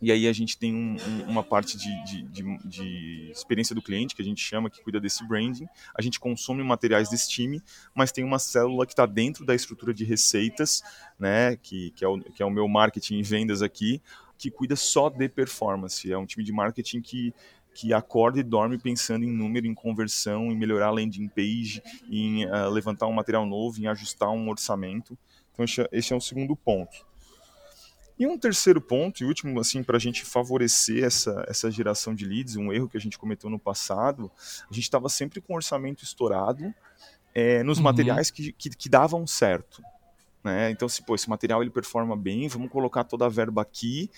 E 0.01 0.11
aí 0.11 0.27
a 0.27 0.33
gente 0.33 0.57
tem 0.57 0.73
um, 0.73 0.95
um, 0.95 1.31
uma 1.31 1.43
parte 1.43 1.77
de, 1.77 2.03
de, 2.03 2.21
de, 2.23 2.57
de, 2.67 3.31
experiência 3.31 3.73
do 3.73 3.81
cliente, 3.81 4.15
que 4.15 4.21
a 4.21 4.25
gente 4.25 4.41
chama, 4.41 4.69
que 4.69 4.81
cuida 4.81 4.99
desse 4.99 5.27
branding. 5.27 5.67
A 5.95 6.01
gente 6.01 6.19
consome 6.19 6.63
materiais 6.63 7.09
desse 7.09 7.29
time, 7.29 7.61
mas 7.95 8.11
tem 8.11 8.23
uma 8.23 8.37
célula 8.37 8.85
que 8.85 8.93
está 8.93 9.05
dentro 9.05 9.43
da 9.43 9.55
estrutura 9.55 9.93
de 9.93 10.03
receitas, 10.05 10.83
né, 11.19 11.55
que, 11.55 11.91
que, 11.91 12.05
é 12.05 12.07
o, 12.07 12.19
que 12.19 12.43
é 12.43 12.45
o 12.45 12.51
meu 12.51 12.67
marketing 12.67 13.17
e 13.17 13.23
vendas 13.23 13.61
aqui, 13.61 14.01
que 14.37 14.51
cuida 14.51 14.75
só 14.75 15.09
de 15.09 15.27
performance. 15.27 16.11
É 16.11 16.17
um 16.17 16.25
time 16.25 16.43
de 16.43 16.51
marketing 16.51 17.01
que, 17.01 17.33
que 17.73 17.91
acorda 17.91 18.39
e 18.39 18.43
dorme 18.43 18.77
pensando 18.77 19.25
em 19.25 19.31
número, 19.31 19.65
em 19.65 19.73
conversão, 19.73 20.51
em 20.51 20.55
melhorar 20.55 20.87
a 20.87 20.91
landing 20.91 21.27
page, 21.27 21.81
em 22.09 22.45
uh, 22.45 22.69
levantar 22.69 23.07
um 23.07 23.13
material 23.13 23.47
novo, 23.47 23.79
em 23.81 23.87
ajustar 23.87 24.29
um 24.29 24.47
orçamento. 24.47 25.17
Então 25.51 25.65
esse 25.91 26.13
é 26.13 26.15
o 26.15 26.21
segundo 26.21 26.55
ponto. 26.55 27.07
E 28.19 28.25
um 28.25 28.37
terceiro 28.37 28.81
ponto, 28.81 29.21
e 29.21 29.25
último, 29.25 29.59
assim, 29.59 29.83
para 29.83 29.97
a 29.97 29.99
gente 29.99 30.25
favorecer 30.25 31.03
essa, 31.03 31.45
essa 31.47 31.69
geração 31.69 32.15
de 32.15 32.25
leads, 32.25 32.55
um 32.55 32.73
erro 32.73 32.89
que 32.89 32.97
a 32.97 32.99
gente 32.99 33.17
cometeu 33.17 33.49
no 33.49 33.59
passado, 33.59 34.31
a 34.69 34.73
gente 34.73 34.83
estava 34.83 35.07
sempre 35.07 35.39
com 35.39 35.53
o 35.53 35.55
orçamento 35.55 36.03
estourado 36.03 36.73
é, 37.35 37.61
nos 37.61 37.77
uhum. 37.77 37.83
materiais 37.83 38.31
que, 38.31 38.51
que, 38.51 38.71
que, 38.71 38.89
davam 38.89 39.27
certo. 39.27 39.83
Né? 40.43 40.71
Então, 40.71 40.89
se 40.89 41.03
pô, 41.03 41.13
esse 41.13 41.29
material 41.29 41.61
ele 41.61 41.69
performa 41.69 42.15
bem, 42.15 42.47
vamos 42.47 42.71
colocar 42.71 43.03
toda 43.03 43.25
a 43.25 43.29
verba 43.29 43.61
aqui. 43.61 44.09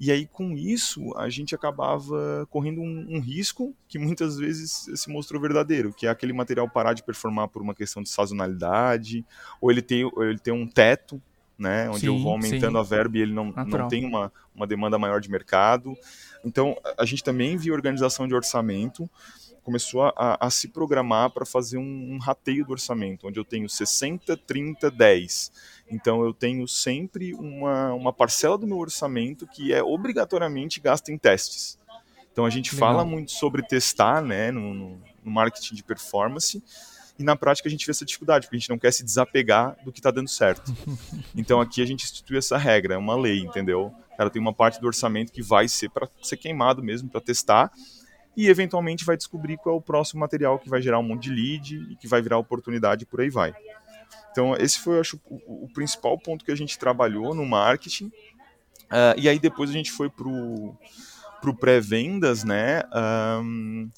E 0.00 0.10
aí, 0.10 0.26
com 0.26 0.56
isso, 0.56 1.14
a 1.18 1.28
gente 1.28 1.54
acabava 1.54 2.46
correndo 2.48 2.80
um, 2.80 3.16
um 3.16 3.20
risco 3.20 3.74
que 3.86 3.98
muitas 3.98 4.38
vezes 4.38 4.86
se 4.94 5.10
mostrou 5.10 5.42
verdadeiro, 5.42 5.92
que 5.92 6.06
é 6.06 6.10
aquele 6.10 6.32
material 6.32 6.70
parar 6.70 6.94
de 6.94 7.02
performar 7.02 7.48
por 7.48 7.60
uma 7.60 7.74
questão 7.74 8.02
de 8.02 8.08
sazonalidade, 8.08 9.26
ou 9.60 9.70
ele 9.70 9.82
ter, 9.82 10.06
ou 10.06 10.24
ele 10.24 10.38
ter 10.38 10.52
um 10.52 10.66
teto 10.66 11.20
né? 11.62 11.88
Onde 11.88 12.00
sim, 12.00 12.06
eu 12.06 12.18
vou 12.18 12.32
aumentando 12.32 12.72
sim. 12.72 12.78
a 12.78 12.82
verba 12.82 13.16
e 13.16 13.20
ele 13.22 13.32
não, 13.32 13.52
não 13.52 13.88
tem 13.88 14.04
uma, 14.04 14.32
uma 14.54 14.66
demanda 14.66 14.98
maior 14.98 15.20
de 15.20 15.30
mercado. 15.30 15.96
Então, 16.44 16.76
a 16.98 17.04
gente 17.04 17.22
também 17.22 17.56
viu 17.56 17.72
organização 17.72 18.26
de 18.26 18.34
orçamento, 18.34 19.08
começou 19.62 20.02
a, 20.02 20.36
a 20.40 20.50
se 20.50 20.68
programar 20.68 21.30
para 21.30 21.46
fazer 21.46 21.78
um, 21.78 22.14
um, 22.14 22.18
rateio 22.18 22.66
do 22.66 22.72
orçamento, 22.72 23.28
onde 23.28 23.38
eu 23.38 23.44
tenho 23.44 23.68
60, 23.68 24.36
30, 24.36 24.90
10. 24.90 25.52
Então, 25.88 26.24
eu 26.24 26.34
tenho 26.34 26.66
sempre 26.66 27.32
uma, 27.34 27.94
uma 27.94 28.12
parcela 28.12 28.58
do 28.58 28.66
meu 28.66 28.78
orçamento 28.78 29.46
que 29.46 29.72
é 29.72 29.82
obrigatoriamente 29.82 30.80
gasta 30.80 31.12
em 31.12 31.16
testes. 31.16 31.78
Então, 32.32 32.44
a 32.44 32.50
gente 32.50 32.74
Legal. 32.74 32.88
fala 32.88 33.04
muito 33.04 33.30
sobre 33.30 33.62
testar 33.62 34.20
né, 34.20 34.50
no, 34.50 34.74
no 34.74 35.00
marketing 35.22 35.76
de 35.76 35.84
performance, 35.84 36.62
e 37.22 37.24
na 37.24 37.36
prática 37.36 37.68
a 37.68 37.70
gente 37.70 37.86
vê 37.86 37.92
essa 37.92 38.04
dificuldade, 38.04 38.46
porque 38.46 38.56
a 38.56 38.58
gente 38.58 38.68
não 38.68 38.78
quer 38.78 38.92
se 38.92 39.04
desapegar 39.04 39.76
do 39.84 39.92
que 39.92 40.00
está 40.00 40.10
dando 40.10 40.28
certo. 40.28 40.74
Então 41.34 41.60
aqui 41.60 41.80
a 41.80 41.86
gente 41.86 42.04
institui 42.04 42.36
essa 42.36 42.58
regra, 42.58 42.94
é 42.94 42.98
uma 42.98 43.16
lei, 43.16 43.40
entendeu? 43.40 43.94
Cara, 44.16 44.28
tem 44.28 44.42
uma 44.42 44.52
parte 44.52 44.80
do 44.80 44.86
orçamento 44.86 45.32
que 45.32 45.42
vai 45.42 45.66
ser 45.68 45.88
para 45.88 46.08
ser 46.20 46.36
queimado 46.36 46.82
mesmo, 46.82 47.08
para 47.08 47.20
testar, 47.20 47.70
e 48.36 48.48
eventualmente 48.48 49.04
vai 49.04 49.16
descobrir 49.16 49.56
qual 49.56 49.76
é 49.76 49.78
o 49.78 49.80
próximo 49.80 50.20
material 50.20 50.58
que 50.58 50.68
vai 50.68 50.82
gerar 50.82 50.98
um 50.98 51.02
monte 51.02 51.24
de 51.24 51.30
lead 51.30 51.92
e 51.92 51.96
que 51.96 52.06
vai 52.06 52.20
virar 52.20 52.38
oportunidade 52.38 53.04
e 53.04 53.06
por 53.06 53.20
aí 53.20 53.30
vai. 53.30 53.54
Então 54.30 54.54
esse 54.56 54.78
foi, 54.78 54.98
acho, 54.98 55.18
o, 55.26 55.64
o 55.64 55.68
principal 55.72 56.18
ponto 56.18 56.44
que 56.44 56.52
a 56.52 56.56
gente 56.56 56.78
trabalhou 56.78 57.34
no 57.34 57.46
marketing. 57.46 58.06
Uh, 58.06 59.16
e 59.16 59.28
aí 59.28 59.38
depois 59.38 59.70
a 59.70 59.72
gente 59.72 59.90
foi 59.90 60.10
pro 60.10 60.76
pro 61.40 61.54
pré-vendas, 61.56 62.44
né? 62.44 62.82
Um, 63.42 63.90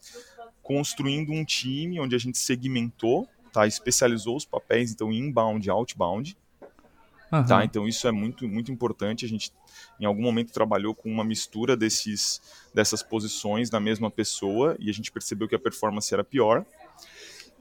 construindo 0.65 1.31
um 1.31 1.45
time 1.45 2.01
onde 2.01 2.17
a 2.17 2.19
gente 2.19 2.39
segmentou, 2.39 3.29
tá? 3.53 3.67
especializou 3.67 4.35
os 4.37 4.45
papéis, 4.45 4.91
então 4.91 5.13
inbound 5.13 5.65
e 5.65 5.71
outbound. 5.71 6.37
Uhum. 7.31 7.45
Tá? 7.45 7.65
Então 7.65 7.87
isso 7.87 8.09
é 8.09 8.13
muito, 8.13 8.49
muito 8.49 8.73
importante. 8.73 9.25
A 9.25 9.29
gente 9.29 9.53
em 10.01 10.07
algum 10.07 10.23
momento 10.23 10.53
trabalhou 10.53 10.95
com 10.95 11.11
uma 11.11 11.25
mistura 11.25 11.77
desses, 11.77 12.41
dessas 12.73 13.03
posições 13.03 13.71
na 13.71 13.79
mesma 13.79 14.11
pessoa 14.11 14.77
e 14.81 14.89
a 14.89 14.93
gente 14.93 15.13
percebeu 15.13 15.47
que 15.47 15.55
a 15.55 15.59
performance 15.59 16.13
era 16.13 16.25
pior. 16.25 16.65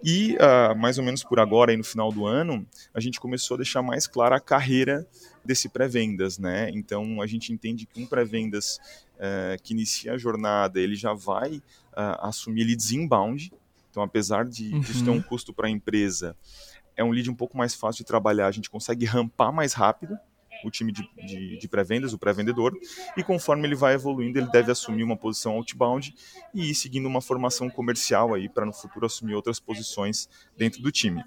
E 0.03 0.35
uh, 0.35 0.77
mais 0.77 0.97
ou 0.97 1.03
menos 1.03 1.23
por 1.23 1.39
agora, 1.39 1.71
aí 1.71 1.77
no 1.77 1.83
final 1.83 2.11
do 2.11 2.25
ano, 2.25 2.67
a 2.93 2.99
gente 2.99 3.21
começou 3.21 3.55
a 3.55 3.57
deixar 3.57 3.81
mais 3.81 4.05
clara 4.05 4.35
a 4.35 4.39
carreira 4.39 5.07
desse 5.45 5.69
pré-vendas, 5.69 6.37
né? 6.37 6.69
Então 6.73 7.21
a 7.21 7.27
gente 7.27 7.53
entende 7.53 7.85
que 7.85 8.01
um 8.01 8.05
pré-vendas 8.05 8.79
uh, 9.23 9.61
que 9.63 9.73
inicia 9.73 10.13
a 10.13 10.17
jornada, 10.17 10.79
ele 10.79 10.95
já 10.95 11.13
vai 11.13 11.55
uh, 11.55 12.19
assumir 12.19 12.65
leads 12.65 12.91
inbound. 12.91 13.51
Então, 13.89 14.03
apesar 14.03 14.45
de, 14.45 14.73
uhum. 14.73 14.79
disso 14.81 15.05
ter 15.05 15.11
um 15.11 15.21
custo 15.21 15.53
para 15.53 15.67
a 15.67 15.69
empresa, 15.69 16.35
é 16.95 17.03
um 17.03 17.11
lead 17.11 17.29
um 17.29 17.35
pouco 17.35 17.57
mais 17.57 17.73
fácil 17.73 18.03
de 18.03 18.07
trabalhar, 18.07 18.47
a 18.47 18.51
gente 18.51 18.69
consegue 18.69 19.05
rampar 19.05 19.51
mais 19.53 19.73
rápido 19.73 20.17
o 20.63 20.71
time 20.71 20.91
de, 20.91 21.07
de, 21.25 21.57
de 21.57 21.67
pré-vendas, 21.67 22.13
o 22.13 22.17
pré-vendedor, 22.17 22.73
e 23.17 23.23
conforme 23.23 23.67
ele 23.67 23.75
vai 23.75 23.95
evoluindo, 23.95 24.39
ele 24.39 24.49
deve 24.49 24.71
assumir 24.71 25.03
uma 25.03 25.17
posição 25.17 25.53
outbound 25.53 26.15
e 26.53 26.71
ir 26.71 26.75
seguindo 26.75 27.05
uma 27.05 27.21
formação 27.21 27.69
comercial 27.69 28.33
aí 28.33 28.47
para 28.47 28.65
no 28.65 28.71
futuro 28.71 29.05
assumir 29.05 29.35
outras 29.35 29.59
posições 29.59 30.29
dentro 30.57 30.81
do 30.81 30.89
time. 30.91 31.21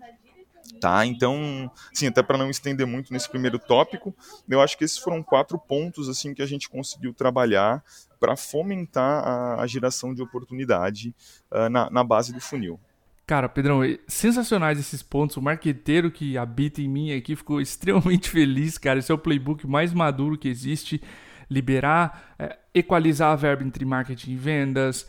Tá, 0.80 1.06
então, 1.06 1.70
sim, 1.92 2.06
até 2.06 2.22
para 2.22 2.36
não 2.36 2.50
estender 2.50 2.86
muito 2.86 3.12
nesse 3.12 3.28
primeiro 3.28 3.58
tópico, 3.58 4.14
eu 4.48 4.60
acho 4.60 4.76
que 4.76 4.84
esses 4.84 4.98
foram 4.98 5.22
quatro 5.22 5.58
pontos 5.58 6.08
assim 6.08 6.34
que 6.34 6.42
a 6.42 6.46
gente 6.46 6.68
conseguiu 6.68 7.14
trabalhar 7.14 7.82
para 8.20 8.36
fomentar 8.36 9.26
a, 9.26 9.62
a, 9.62 9.66
geração 9.66 10.14
de 10.14 10.22
oportunidade 10.22 11.14
uh, 11.50 11.68
na, 11.68 11.90
na 11.90 12.04
base 12.04 12.32
do 12.32 12.40
funil. 12.40 12.78
Cara, 13.26 13.48
Pedrão, 13.48 13.80
sensacionais 14.06 14.78
esses 14.78 15.02
pontos. 15.02 15.36
O 15.36 15.42
marqueteiro 15.42 16.10
que 16.10 16.38
habita 16.38 16.80
em 16.80 16.88
mim 16.88 17.12
aqui 17.12 17.34
ficou 17.34 17.60
extremamente 17.62 18.30
feliz, 18.30 18.78
cara. 18.78 18.98
Esse 18.98 19.10
é 19.10 19.14
o 19.14 19.18
playbook 19.18 19.66
mais 19.66 19.92
maduro 19.92 20.38
que 20.38 20.48
existe. 20.48 21.02
Liberar, 21.50 22.34
é, 22.38 22.56
equalizar 22.74 23.32
a 23.32 23.36
verba 23.36 23.62
entre 23.62 23.84
marketing 23.84 24.32
e 24.32 24.36
vendas, 24.36 25.08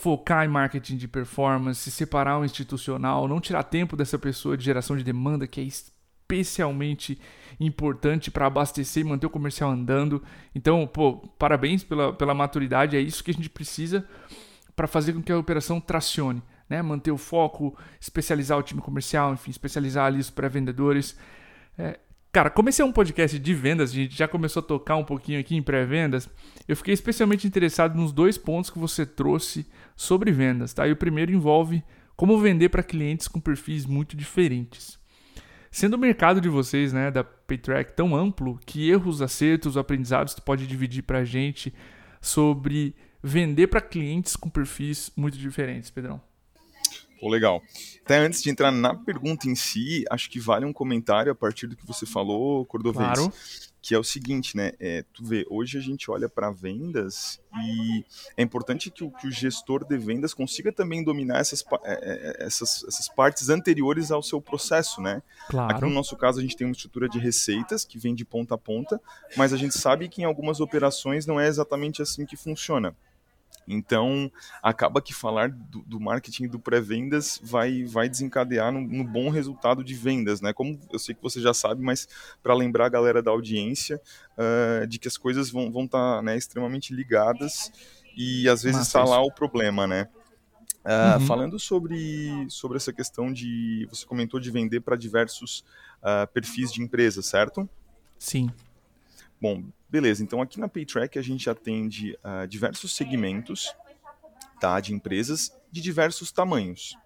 focar 0.00 0.44
em 0.44 0.48
marketing 0.48 0.96
de 0.96 1.08
performance, 1.08 1.90
separar 1.90 2.38
o 2.38 2.44
institucional, 2.44 3.26
não 3.26 3.40
tirar 3.40 3.64
tempo 3.64 3.96
dessa 3.96 4.16
pessoa 4.16 4.56
de 4.56 4.64
geração 4.64 4.96
de 4.96 5.02
demanda, 5.02 5.44
que 5.44 5.60
é 5.60 5.64
especialmente 5.64 7.20
importante 7.58 8.30
para 8.30 8.46
abastecer 8.46 9.04
e 9.04 9.08
manter 9.08 9.26
o 9.26 9.30
comercial 9.30 9.70
andando. 9.70 10.22
Então, 10.54 10.86
pô, 10.86 11.16
parabéns 11.36 11.82
pela, 11.82 12.12
pela 12.12 12.32
maturidade, 12.32 12.96
é 12.96 13.00
isso 13.00 13.24
que 13.24 13.32
a 13.32 13.34
gente 13.34 13.50
precisa 13.50 14.06
para 14.76 14.86
fazer 14.86 15.14
com 15.14 15.20
que 15.20 15.32
a 15.32 15.38
operação 15.38 15.80
tracione. 15.80 16.44
Né? 16.70 16.80
Manter 16.80 17.10
o 17.10 17.18
foco, 17.18 17.76
especializar 18.00 18.56
o 18.56 18.62
time 18.62 18.80
comercial, 18.80 19.32
enfim, 19.32 19.50
especializar 19.50 20.06
ali 20.06 20.20
os 20.20 20.30
pré-vendedores. 20.30 21.18
É, 21.76 21.98
cara, 22.32 22.50
como 22.50 22.68
esse 22.68 22.82
é 22.82 22.84
um 22.84 22.92
podcast 22.92 23.38
de 23.38 23.54
vendas, 23.54 23.90
a 23.90 23.94
gente 23.94 24.16
já 24.16 24.28
começou 24.28 24.60
a 24.60 24.66
tocar 24.66 24.96
um 24.96 25.04
pouquinho 25.04 25.40
aqui 25.40 25.56
em 25.56 25.62
pré-vendas, 25.62 26.28
eu 26.66 26.76
fiquei 26.76 26.94
especialmente 26.94 27.46
interessado 27.46 27.96
nos 27.96 28.12
dois 28.12 28.36
pontos 28.36 28.70
que 28.70 28.78
você 28.78 29.04
trouxe 29.06 29.66
sobre 29.96 30.30
vendas. 30.30 30.72
Tá? 30.72 30.86
E 30.86 30.92
o 30.92 30.96
primeiro 30.96 31.32
envolve 31.32 31.82
como 32.16 32.38
vender 32.38 32.68
para 32.68 32.82
clientes 32.82 33.28
com 33.28 33.40
perfis 33.40 33.86
muito 33.86 34.16
diferentes. 34.16 34.98
Sendo 35.70 35.94
o 35.94 35.98
mercado 35.98 36.40
de 36.40 36.48
vocês, 36.48 36.92
né, 36.92 37.10
da 37.10 37.22
Paytrack, 37.22 37.92
tão 37.92 38.16
amplo, 38.16 38.58
que 38.64 38.90
erros, 38.90 39.22
acertos, 39.22 39.76
aprendizados 39.76 40.34
tu 40.34 40.42
pode 40.42 40.66
dividir 40.66 41.02
para 41.02 41.18
a 41.18 41.24
gente 41.24 41.72
sobre 42.20 42.94
vender 43.22 43.66
para 43.66 43.80
clientes 43.80 44.34
com 44.34 44.48
perfis 44.48 45.12
muito 45.16 45.36
diferentes, 45.36 45.90
Pedrão? 45.90 46.27
Pô, 47.20 47.28
legal. 47.28 47.62
Até 48.04 48.18
antes 48.18 48.42
de 48.42 48.50
entrar 48.50 48.70
na 48.70 48.94
pergunta 48.94 49.48
em 49.48 49.54
si, 49.54 50.04
acho 50.10 50.30
que 50.30 50.38
vale 50.38 50.64
um 50.64 50.72
comentário 50.72 51.32
a 51.32 51.34
partir 51.34 51.66
do 51.66 51.76
que 51.76 51.86
você 51.86 52.06
falou, 52.06 52.64
Cordovez. 52.64 53.18
Claro 53.18 53.32
que 53.80 53.94
é 53.94 53.98
o 53.98 54.04
seguinte, 54.04 54.56
né? 54.56 54.72
É, 54.80 55.04
tu 55.14 55.24
vê, 55.24 55.46
hoje 55.48 55.78
a 55.78 55.80
gente 55.80 56.10
olha 56.10 56.28
para 56.28 56.50
vendas 56.50 57.40
e 57.56 58.04
é 58.36 58.42
importante 58.42 58.90
que 58.90 59.04
o, 59.04 59.10
que 59.10 59.26
o, 59.26 59.30
gestor 59.30 59.84
de 59.84 59.96
vendas 59.96 60.34
consiga 60.34 60.72
também 60.72 61.02
dominar 61.02 61.38
essas, 61.38 61.64
é, 61.84 61.92
é, 61.92 62.44
essas, 62.44 62.84
essas 62.86 63.08
partes 63.08 63.48
anteriores 63.48 64.10
ao 64.10 64.22
seu 64.22 64.40
processo, 64.40 65.00
né? 65.00 65.22
Claro. 65.48 65.74
Aqui 65.74 65.84
no 65.84 65.90
nosso 65.90 66.16
caso 66.16 66.38
a 66.38 66.42
gente 66.42 66.56
tem 66.56 66.66
uma 66.66 66.72
estrutura 66.72 67.08
de 67.08 67.18
receitas 67.18 67.84
que 67.84 67.98
vem 67.98 68.14
de 68.14 68.24
ponta 68.24 68.56
a 68.56 68.58
ponta, 68.58 69.00
mas 69.36 69.52
a 69.52 69.56
gente 69.56 69.78
sabe 69.78 70.08
que 70.08 70.22
em 70.22 70.24
algumas 70.24 70.60
operações 70.60 71.24
não 71.24 71.40
é 71.40 71.46
exatamente 71.46 72.02
assim 72.02 72.26
que 72.26 72.36
funciona. 72.36 72.94
Então, 73.68 74.32
acaba 74.62 75.02
que 75.02 75.12
falar 75.12 75.50
do, 75.50 75.82
do 75.82 76.00
marketing 76.00 76.48
do 76.48 76.58
pré-vendas 76.58 77.38
vai, 77.42 77.84
vai 77.84 78.08
desencadear 78.08 78.72
no, 78.72 78.80
no, 78.80 79.04
bom 79.04 79.28
resultado 79.28 79.84
de 79.84 79.94
vendas, 79.94 80.40
né? 80.40 80.54
Como 80.54 80.80
eu 80.90 80.98
sei 80.98 81.14
que 81.14 81.22
você 81.22 81.38
já 81.38 81.52
sabe, 81.52 81.82
mas 81.82 82.08
para 82.42 82.54
lembrar 82.54 82.86
a 82.86 82.88
galera 82.88 83.22
da 83.22 83.30
audiência 83.30 84.00
uh, 84.38 84.86
de 84.86 84.98
que 84.98 85.06
as 85.06 85.18
coisas 85.18 85.50
vão 85.50 85.66
estar 85.66 85.72
vão 85.72 85.86
tá, 85.86 86.22
né, 86.22 86.36
extremamente 86.36 86.94
ligadas 86.94 87.70
e 88.16 88.48
às 88.48 88.62
vezes 88.62 88.86
está 88.86 89.04
lá 89.04 89.20
o 89.20 89.30
problema, 89.30 89.86
né? 89.86 90.08
Uh, 90.78 91.20
uhum. 91.20 91.26
Falando 91.26 91.58
sobre, 91.58 92.46
sobre 92.48 92.78
essa 92.78 92.92
questão 92.92 93.30
de. 93.30 93.86
Você 93.90 94.06
comentou 94.06 94.40
de 94.40 94.50
vender 94.50 94.80
para 94.80 94.96
diversos 94.96 95.62
uh, 96.00 96.26
perfis 96.32 96.72
de 96.72 96.82
empresa, 96.82 97.20
certo? 97.20 97.68
Sim. 98.18 98.50
Bom, 99.40 99.64
beleza. 99.88 100.22
Então 100.22 100.42
aqui 100.42 100.58
na 100.58 100.68
Paytrack 100.68 101.18
a 101.18 101.22
gente 101.22 101.48
atende 101.48 102.18
uh, 102.24 102.46
diversos 102.46 102.94
segmentos 102.94 103.72
tá, 104.60 104.80
de 104.80 104.92
empresas 104.92 105.52
de 105.70 105.80
diversos 105.80 106.32
tamanhos. 106.32 106.96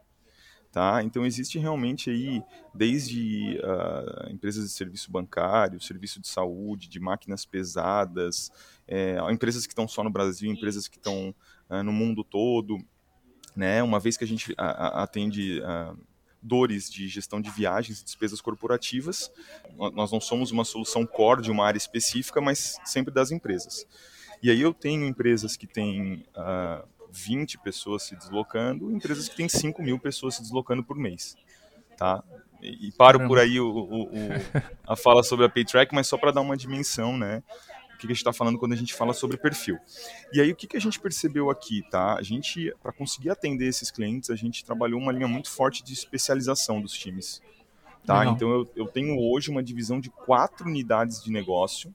Tá? 0.72 1.02
Então 1.02 1.26
existe 1.26 1.58
realmente 1.58 2.08
aí 2.08 2.42
desde 2.74 3.60
uh, 3.62 4.30
empresas 4.30 4.64
de 4.64 4.70
serviço 4.70 5.12
bancário, 5.12 5.78
serviço 5.78 6.18
de 6.18 6.28
saúde, 6.28 6.88
de 6.88 6.98
máquinas 6.98 7.44
pesadas, 7.44 8.50
é, 8.88 9.18
empresas 9.30 9.66
que 9.66 9.72
estão 9.72 9.86
só 9.86 10.02
no 10.02 10.08
Brasil, 10.08 10.50
empresas 10.50 10.88
que 10.88 10.96
estão 10.96 11.34
uh, 11.68 11.82
no 11.82 11.92
mundo 11.92 12.24
todo, 12.24 12.78
né? 13.54 13.82
Uma 13.82 14.00
vez 14.00 14.16
que 14.16 14.24
a 14.24 14.26
gente 14.26 14.54
atende 14.56 15.60
dores 16.42 16.90
de 16.90 17.06
gestão 17.08 17.40
de 17.40 17.50
viagens 17.50 18.00
e 18.00 18.04
despesas 18.04 18.40
corporativas. 18.40 19.30
Nós 19.94 20.10
não 20.10 20.20
somos 20.20 20.50
uma 20.50 20.64
solução 20.64 21.06
core 21.06 21.42
de 21.42 21.50
uma 21.50 21.64
área 21.64 21.78
específica, 21.78 22.40
mas 22.40 22.78
sempre 22.84 23.12
das 23.12 23.30
empresas. 23.30 23.86
E 24.42 24.50
aí 24.50 24.60
eu 24.60 24.74
tenho 24.74 25.06
empresas 25.06 25.56
que 25.56 25.68
têm 25.68 26.24
uh, 26.36 26.40
ah, 26.40 26.84
20 27.12 27.58
pessoas 27.58 28.02
se 28.02 28.16
deslocando, 28.16 28.90
empresas 28.90 29.28
que 29.28 29.36
têm 29.36 29.48
5 29.48 29.80
mil 29.82 29.98
pessoas 29.98 30.34
se 30.34 30.42
deslocando 30.42 30.82
por 30.82 30.96
mês. 30.96 31.36
Tá? 31.96 32.24
E, 32.60 32.88
e 32.88 32.92
paro 32.92 33.18
Caramba. 33.18 33.28
por 33.28 33.38
aí 33.38 33.60
o, 33.60 33.68
o, 33.68 34.02
o, 34.04 34.28
a 34.86 34.96
fala 34.96 35.22
sobre 35.22 35.46
a 35.46 35.48
Paytrack, 35.48 35.94
mas 35.94 36.08
só 36.08 36.16
para 36.16 36.32
dar 36.32 36.40
uma 36.40 36.56
dimensão, 36.56 37.16
né? 37.16 37.42
Que 38.06 38.12
a 38.12 38.14
gente 38.14 38.18
está 38.18 38.32
falando 38.32 38.58
quando 38.58 38.72
a 38.72 38.76
gente 38.76 38.94
fala 38.94 39.12
sobre 39.12 39.36
perfil. 39.36 39.78
E 40.32 40.40
aí 40.40 40.52
o 40.52 40.56
que, 40.56 40.66
que 40.66 40.76
a 40.76 40.80
gente 40.80 41.00
percebeu 41.00 41.50
aqui, 41.50 41.82
tá? 41.90 42.14
A 42.14 42.22
gente, 42.22 42.74
para 42.82 42.92
conseguir 42.92 43.30
atender 43.30 43.66
esses 43.66 43.90
clientes, 43.90 44.30
a 44.30 44.36
gente 44.36 44.64
trabalhou 44.64 45.00
uma 45.00 45.12
linha 45.12 45.28
muito 45.28 45.50
forte 45.50 45.82
de 45.82 45.92
especialização 45.92 46.80
dos 46.80 46.92
times. 46.92 47.40
Tá? 48.04 48.26
Então 48.26 48.50
eu, 48.50 48.70
eu 48.74 48.86
tenho 48.86 49.16
hoje 49.18 49.50
uma 49.50 49.62
divisão 49.62 50.00
de 50.00 50.10
quatro 50.10 50.66
unidades 50.66 51.22
de 51.22 51.30
negócio. 51.30 51.94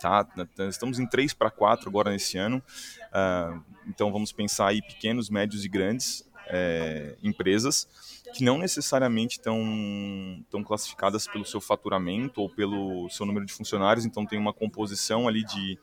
Tá? 0.00 0.26
Estamos 0.68 0.98
em 0.98 1.06
três 1.06 1.32
para 1.32 1.50
quatro 1.50 1.88
agora 1.88 2.10
nesse 2.10 2.36
ano. 2.36 2.62
Uh, 3.08 3.62
então 3.86 4.12
vamos 4.12 4.32
pensar 4.32 4.68
aí 4.68 4.82
pequenos, 4.82 5.30
médios 5.30 5.64
e 5.64 5.68
grandes 5.68 6.24
é, 6.52 7.16
empresas 7.22 7.88
que 8.34 8.44
não 8.44 8.58
necessariamente 8.58 9.38
estão 9.38 10.44
tão 10.50 10.62
classificadas 10.62 11.26
pelo 11.26 11.44
seu 11.44 11.60
faturamento 11.60 12.42
ou 12.42 12.48
pelo 12.48 13.08
seu 13.08 13.24
número 13.24 13.46
de 13.46 13.52
funcionários, 13.52 14.04
então 14.04 14.26
tem 14.26 14.38
uma 14.38 14.52
composição 14.52 15.26
ali 15.26 15.44
de, 15.44 15.78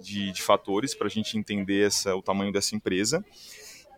de, 0.00 0.32
de 0.32 0.42
fatores 0.42 0.94
para 0.94 1.06
a 1.06 1.10
gente 1.10 1.38
entender 1.38 1.86
essa, 1.86 2.16
o 2.16 2.22
tamanho 2.22 2.52
dessa 2.52 2.74
empresa. 2.74 3.24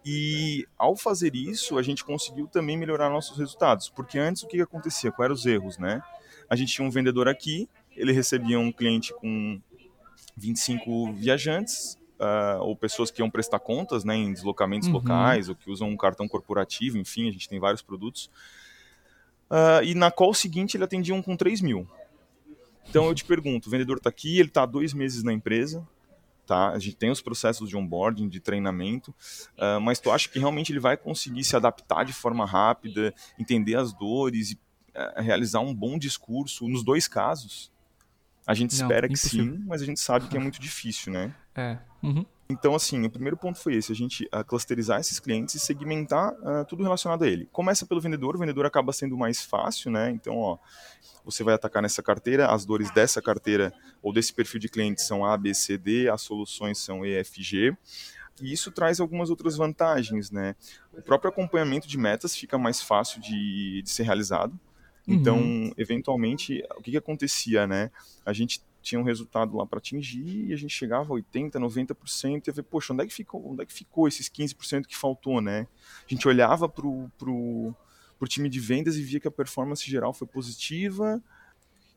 E 0.05 0.67
ao 0.77 0.97
fazer 0.97 1.35
isso, 1.35 1.79
a 1.79 1.83
gente 1.83 2.05
conseguiu 2.05 2.47
também 2.47 2.77
melhorar 2.77 3.11
nossos 3.11 3.39
resultados, 3.39 3.89
porque 3.89 4.19
antes 4.19 4.43
o 4.43 4.49
que 4.49 4.61
acontecia? 4.61 5.13
Quais 5.13 5.27
eram 5.27 5.35
os 5.35 5.47
erros, 5.47 5.79
né? 5.79 6.03
A 6.49 6.57
gente 6.57 6.73
tinha 6.73 6.87
um 6.87 6.91
vendedor 6.91 7.29
aqui, 7.29 7.69
ele 7.97 8.13
recebia 8.13 8.59
um 8.59 8.73
cliente 8.73 9.13
com 9.15 9.61
25 10.37 11.13
viajantes, 11.13 11.99
uh, 12.19 12.61
ou 12.61 12.77
pessoas 12.77 13.11
que 13.11 13.23
iam 13.23 13.31
prestar 13.31 13.59
contas 13.59 14.05
né, 14.05 14.17
em 14.17 14.33
deslocamentos 14.33 14.89
uhum. 14.89 14.95
locais, 14.95 15.49
ou 15.49 15.55
que 15.55 15.71
usam 15.71 15.89
um 15.89 15.97
cartão 15.97 16.29
corporativo, 16.29 16.99
enfim, 16.99 17.29
a 17.29 17.33
gente 17.33 17.49
tem 17.49 17.59
vários 17.59 17.83
produtos. 17.83 18.31
Uh, 19.51 19.83
e 19.83 19.95
na 19.95 20.11
call 20.11 20.35
seguinte 20.35 20.77
ele 20.77 20.85
atendia 20.85 21.15
um 21.15 21.23
com 21.23 21.37
3 21.37 21.61
mil. 21.61 21.89
Então 22.89 23.07
eu 23.07 23.15
te 23.15 23.25
pergunto, 23.25 23.69
o 23.69 23.71
vendedor 23.71 23.99
está 23.99 24.11
aqui, 24.11 24.39
ele 24.39 24.49
está 24.49 24.63
há 24.63 24.67
dois 24.67 24.93
meses 24.93 25.23
na 25.23 25.33
empresa, 25.33 25.87
tá? 26.47 26.71
A 26.71 26.79
gente 26.79 26.97
tem 26.97 27.11
os 27.11 27.21
processos 27.21 27.69
de 27.69 27.77
onboarding, 27.77 28.29
de 28.29 28.41
treinamento, 28.41 29.11
uh, 29.57 29.81
mas 29.81 30.01
tu 30.01 30.11
acha 30.11 30.29
que 30.29 30.39
realmente 30.39 30.73
ele 30.73 30.81
vai 30.81 30.97
conseguir 30.97 31.45
se 31.45 31.55
adaptar 31.55 32.05
de 32.05 32.13
forma 32.13 32.47
rápida, 32.47 33.15
entender 33.39 33.77
as 33.77 33.93
dores 33.93 34.53
e 34.53 34.55
uh, 34.55 35.21
realizar 35.23 35.61
um 35.61 35.75
bom 35.75 35.99
discurso 35.99 36.67
nos 36.67 36.83
dois 36.83 37.07
casos? 37.07 37.71
A 38.47 38.55
gente 38.55 38.75
Não, 38.79 38.87
espera 38.87 39.07
que 39.07 39.17
sim, 39.17 39.63
mas 39.67 39.83
a 39.83 39.85
gente 39.85 40.01
sabe 40.01 40.27
que 40.27 40.35
é 40.35 40.41
muito 40.41 40.59
difícil, 40.59 41.13
né? 41.13 41.35
É. 41.59 41.79
Uhum. 42.03 42.25
Então, 42.51 42.75
assim, 42.75 43.05
o 43.05 43.11
primeiro 43.11 43.37
ponto 43.37 43.59
foi 43.59 43.75
esse, 43.75 43.93
a 43.93 43.95
gente 43.95 44.25
uh, 44.27 44.43
clusterizar 44.43 45.01
esses 45.01 45.21
clientes 45.21 45.55
e 45.55 45.61
segmentar 45.61 46.33
uh, 46.33 46.65
tudo 46.67 46.83
relacionado 46.83 47.25
a 47.25 47.29
ele. 47.29 47.47
Começa 47.53 47.85
pelo 47.85 48.01
vendedor, 48.01 48.37
o 48.37 48.39
vendedor 48.39 48.65
acaba 48.65 48.93
sendo 48.93 49.19
mais 49.19 49.43
fácil, 49.43 49.91
né? 49.91 50.11
Então, 50.11 50.37
ó, 50.39 50.59
você 51.25 51.45
vai 51.45 51.55
atacar 51.55 51.83
nessa 51.83 52.03
carteira, 52.03 52.47
as 52.47 52.65
dores 52.65 52.91
dessa 52.93 53.21
carteira 53.21 53.73
ou 54.03 54.13
desse 54.13 54.33
perfil 54.33 54.61
de 54.61 54.69
clientes 54.69 55.07
são 55.07 55.27
A, 55.27 55.37
B, 55.37 55.53
C, 55.53 55.77
D, 55.77 56.09
as 56.09 56.23
soluções 56.23 56.79
são 56.79 57.05
E, 57.05 57.17
F, 57.17 57.43
G. 57.43 57.77
E 58.41 58.53
isso 58.53 58.71
traz 58.71 59.01
algumas 59.01 59.29
outras 59.29 59.57
vantagens, 59.57 60.31
né? 60.31 60.55
O 60.93 61.03
próprio 61.03 61.31
acompanhamento 61.31 61.87
de 61.87 61.99
metas 61.99 62.35
fica 62.35 62.57
mais 62.57 62.81
fácil 62.81 63.21
de, 63.21 63.83
de 63.83 63.91
ser 63.91 64.05
realizado. 64.05 64.59
Então, 65.07 65.39
uhum. 65.39 65.73
eventualmente, 65.77 66.63
o 66.77 66.83
que, 66.83 66.91
que 66.91 66.97
acontecia, 66.97 67.67
né? 67.67 67.91
A 68.25 68.33
gente 68.33 68.63
tinha 68.89 69.01
um 69.01 69.05
resultado 69.05 69.57
lá 69.57 69.67
para 69.67 69.79
atingir 69.79 70.47
e 70.49 70.53
a 70.53 70.57
gente 70.57 70.75
chegava 70.75 71.13
a 71.13 71.15
80, 71.15 71.61
90% 71.61 72.47
e 72.47 72.51
eu 72.51 72.55
falei, 72.55 72.67
poxa, 72.71 72.93
onde 72.93 73.05
é 73.05 73.07
que 73.07 73.13
ficou, 73.13 73.53
onde 73.53 73.63
é 73.63 73.67
que 73.67 73.73
ficou 73.73 74.09
esses 74.09 74.29
15% 74.29 74.87
que 74.87 74.97
faltou, 74.97 75.41
né? 75.41 75.67
A 76.07 76.09
gente 76.09 76.27
olhava 76.27 76.69
pro, 76.69 77.11
pro, 77.19 77.75
pro 78.19 78.29
time 78.29 78.49
de 78.49 78.59
vendas 78.59 78.97
e 78.97 79.03
via 79.03 79.21
que 79.21 79.29
a 79.29 79.31
performance 79.31 79.89
geral 79.89 80.15
foi 80.15 80.27
positiva 80.27 81.23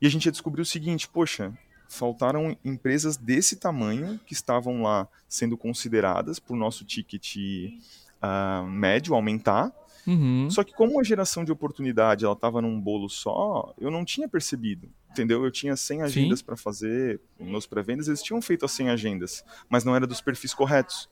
e 0.01 0.05
a 0.05 0.09
gente 0.09 0.25
ia 0.25 0.31
descobrir 0.31 0.61
o 0.61 0.65
seguinte, 0.65 1.07
poxa, 1.07 1.57
faltaram 1.87 2.57
empresas 2.63 3.15
desse 3.15 3.55
tamanho 3.55 4.19
que 4.25 4.33
estavam 4.33 4.81
lá 4.81 5.07
sendo 5.29 5.57
consideradas 5.57 6.39
por 6.39 6.57
nosso 6.57 6.83
ticket 6.83 7.35
uh, 7.37 8.65
médio 8.67 9.15
aumentar 9.15 9.73
Uhum. 10.05 10.49
Só 10.49 10.63
que 10.63 10.73
como 10.73 10.99
a 10.99 11.03
geração 11.03 11.43
de 11.43 11.51
oportunidade 11.51 12.25
ela 12.25 12.33
estava 12.33 12.61
num 12.61 12.79
bolo 12.79 13.09
só, 13.09 13.73
eu 13.79 13.91
não 13.91 14.03
tinha 14.03 14.27
percebido, 14.27 14.89
entendeu? 15.11 15.43
Eu 15.43 15.51
tinha 15.51 15.75
100 15.75 16.01
agendas 16.01 16.41
para 16.41 16.57
fazer, 16.57 17.19
meus 17.39 17.67
pré-vendas 17.67 18.07
eles 18.07 18.23
tinham 18.23 18.41
feito 18.41 18.65
as 18.65 18.71
100 18.71 18.89
agendas, 18.89 19.43
mas 19.69 19.83
não 19.83 19.95
era 19.95 20.07
dos 20.07 20.21
perfis 20.21 20.53
corretos. 20.53 21.09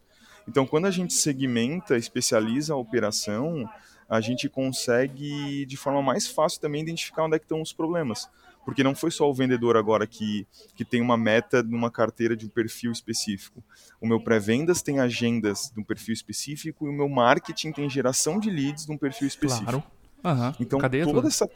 Então, 0.47 0.65
quando 0.65 0.85
a 0.85 0.91
gente 0.91 1.13
segmenta, 1.13 1.97
especializa 1.97 2.73
a 2.73 2.77
operação, 2.77 3.69
a 4.09 4.19
gente 4.19 4.49
consegue 4.49 5.65
de 5.65 5.77
forma 5.77 6.01
mais 6.01 6.27
fácil 6.27 6.59
também 6.59 6.81
identificar 6.81 7.25
onde 7.25 7.35
é 7.35 7.39
que 7.39 7.45
estão 7.45 7.61
os 7.61 7.71
problemas. 7.71 8.27
porque 8.65 8.83
não 8.83 8.93
foi 8.93 9.09
só 9.09 9.27
o 9.27 9.33
vendedor 9.33 9.75
agora 9.77 10.05
que, 10.05 10.45
que 10.75 10.85
tem 10.85 11.01
uma 11.01 11.17
meta 11.17 11.63
numa 11.63 11.89
carteira 11.89 12.35
de 12.35 12.45
um 12.45 12.49
perfil 12.49 12.91
específico. 12.91 13.63
O 13.99 14.05
meu 14.05 14.19
pré-vendas 14.21 14.81
tem 14.81 14.99
agendas 14.99 15.71
de 15.73 15.79
um 15.79 15.83
perfil 15.83 16.13
específico 16.13 16.85
e 16.85 16.89
o 16.89 16.93
meu 16.93 17.09
marketing 17.09 17.71
tem 17.71 17.89
geração 17.89 18.39
de 18.39 18.49
leads 18.49 18.85
de 18.85 18.91
um 18.91 18.97
perfil 18.97 19.27
específico. 19.27 19.71
Claro. 19.71 19.83
Uhum. 20.23 20.53
Então, 20.59 20.79
cadeia 20.79 21.03
toda, 21.05 21.27
essa, 21.27 21.49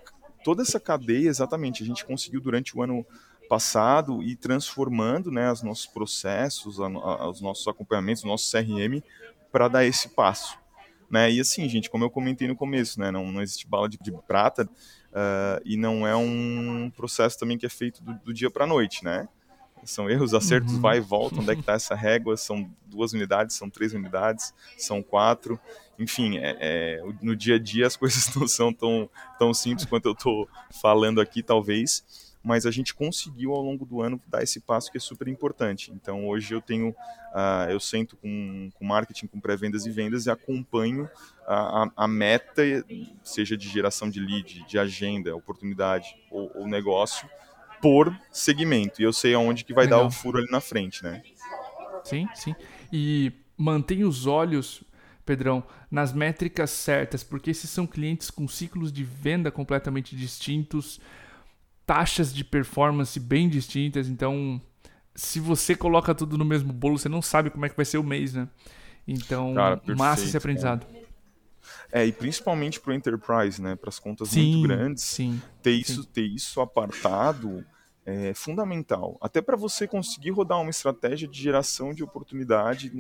toda 0.44 0.62
essa 0.62 0.80
cadeia, 0.80 1.30
exatamente, 1.30 1.84
a 1.84 1.86
gente 1.86 2.06
conseguiu 2.06 2.42
durante 2.42 2.78
o 2.78 2.82
ano 2.82 3.06
passado 3.50 4.24
e 4.24 4.36
transformando 4.36 5.32
né, 5.32 5.52
os 5.52 5.62
nossos 5.62 5.86
processos, 5.86 6.80
a, 6.80 6.88
a, 6.88 7.30
os 7.30 7.42
nossos 7.42 7.68
acompanhamentos, 7.68 8.24
o 8.24 8.28
nosso 8.28 8.50
CRM, 8.52 9.02
para 9.52 9.68
dar 9.68 9.86
esse 9.86 10.10
passo. 10.10 10.58
Né? 11.10 11.32
E 11.32 11.40
assim, 11.40 11.70
gente, 11.70 11.90
como 11.90 12.04
eu 12.04 12.10
comentei 12.10 12.48
no 12.48 12.56
começo, 12.56 13.00
né, 13.00 13.12
não, 13.12 13.32
não 13.32 13.42
existe 13.42 13.68
bala 13.68 13.88
de, 13.88 13.98
de 14.00 14.12
prata 14.28 14.64
uh, 14.64 15.62
e 15.64 15.78
não 15.78 16.08
é 16.08 16.16
um 16.16 16.92
processo 16.96 17.38
também 17.38 17.58
que 17.58 17.66
é 17.66 17.70
feito 17.70 18.04
do, 18.04 18.14
do 18.16 18.34
dia 18.34 18.50
para 18.50 18.64
a 18.64 18.68
noite, 18.68 19.04
né? 19.04 19.28
São 19.86 20.10
erros, 20.10 20.34
acertos, 20.34 20.74
uhum. 20.76 20.82
vai 20.82 20.98
e 20.98 21.02
volta, 21.02 21.40
onde 21.40 21.52
é 21.52 21.56
que 21.56 21.62
está 21.62 21.74
essa 21.74 21.96
régua? 21.96 22.38
São 22.38 22.70
duas 22.86 23.14
unidades, 23.14 23.56
são 23.56 23.70
três 23.70 23.94
unidades, 23.94 24.54
são 24.78 25.02
quatro. 25.02 25.60
Enfim, 26.00 26.38
é, 26.38 26.58
é, 26.60 27.04
no 27.22 27.36
dia 27.36 27.56
a 27.56 27.60
dia 27.60 27.88
as 27.88 27.96
coisas 27.98 28.34
não 28.36 28.48
são 28.48 28.74
tão, 28.74 29.10
tão 29.38 29.54
simples 29.54 29.86
quanto 29.86 30.08
eu 30.08 30.14
estou 30.14 30.48
falando 30.72 31.20
aqui, 31.22 31.44
talvez 31.44 32.04
mas 32.44 32.66
a 32.66 32.72
gente 32.72 32.94
conseguiu 32.94 33.54
ao 33.54 33.62
longo 33.62 33.86
do 33.86 34.02
ano 34.02 34.22
dar 34.28 34.44
esse 34.44 34.60
passo 34.60 34.92
que 34.92 34.98
é 34.98 35.00
super 35.00 35.30
importante. 35.30 35.92
Então 35.92 36.28
hoje 36.28 36.54
eu 36.54 36.62
tenho, 36.62 36.90
uh, 36.90 37.70
eu 37.70 37.80
sento 37.80 38.18
com, 38.18 38.70
com 38.74 38.86
marketing, 38.86 39.28
com 39.28 39.40
pré-vendas 39.40 39.86
e 39.86 39.90
vendas 39.90 40.26
e 40.26 40.30
acompanho 40.30 41.10
a, 41.48 41.90
a, 41.96 42.08
meta, 42.08 42.62
seja 43.24 43.56
de 43.56 43.70
geração 43.70 44.10
de 44.10 44.20
lead, 44.20 44.66
de 44.68 44.78
agenda, 44.78 45.34
oportunidade 45.34 46.18
ou, 46.30 46.52
ou 46.56 46.68
negócio, 46.68 47.30
por 47.84 48.18
segmento. 48.32 49.00
E 49.02 49.06
eu 49.06 49.14
sei 49.14 49.36
aonde 49.36 49.64
que 49.64 49.74
vai 49.74 49.84
Legal. 49.84 50.00
dar 50.02 50.08
o 50.08 50.12
furo 50.12 50.40
ali 50.40 50.50
na 50.50 50.62
frente, 50.62 51.04
né? 51.04 51.22
Sim, 52.04 52.28
sim. 52.34 52.56
E 52.92 53.32
mantém 53.58 54.04
os 54.04 54.26
olhos 54.26 54.84
Pedrão, 55.26 55.64
nas 55.90 56.12
métricas 56.12 56.70
certas, 56.70 57.24
porque 57.24 57.50
esses 57.52 57.70
são 57.70 57.88
clientes 57.88 58.30
com 58.30 58.46
ciclos 58.48 58.92
de 58.92 59.04
venda 59.04 59.50
completamente 59.50 60.16
distintos, 60.18 61.00
taxas 61.86 62.34
de 62.34 62.44
performance 62.44 63.18
bem 63.20 63.48
distintas, 63.48 64.10
então 64.10 64.62
se 65.16 65.40
você 65.40 65.76
coloca 65.76 66.14
tudo 66.14 66.38
no 66.38 66.44
mesmo 66.44 66.74
bolo, 66.74 66.98
você 66.98 67.08
não 67.08 67.22
sabe 67.22 67.50
como 67.50 67.66
é 67.66 67.70
que 67.70 67.76
vai 67.76 67.86
ser 67.86 67.98
o 68.00 68.04
mês, 68.04 68.34
né? 68.34 68.50
Então, 69.08 69.54
Cara, 69.54 69.78
perfeito, 69.78 69.98
massa 69.98 70.24
esse 70.26 70.36
aprendizado. 70.36 70.86
É, 71.92 72.06
e 72.06 72.12
principalmente 72.12 72.80
para 72.80 72.92
o 72.92 72.94
enterprise, 72.94 73.62
né? 73.62 73.76
Para 73.76 73.90
as 73.90 74.00
contas 74.00 74.30
sim, 74.30 74.54
muito 74.54 74.68
grandes, 74.68 75.04
sim, 75.04 75.42
ter 75.62 75.72
isso, 75.72 76.04
sim. 76.04 76.10
ter 76.12 76.26
isso 76.26 76.62
apartado 76.62 77.66
é 78.06 78.34
fundamental. 78.34 79.18
Até 79.22 79.42
para 79.42 79.56
você 79.56 79.88
conseguir 79.88 80.32
rodar 80.32 80.60
uma 80.60 80.70
estratégia 80.70 81.28
de 81.28 81.42
geração 81.42 81.94
de 81.94 82.04
oportunidade 82.04 82.92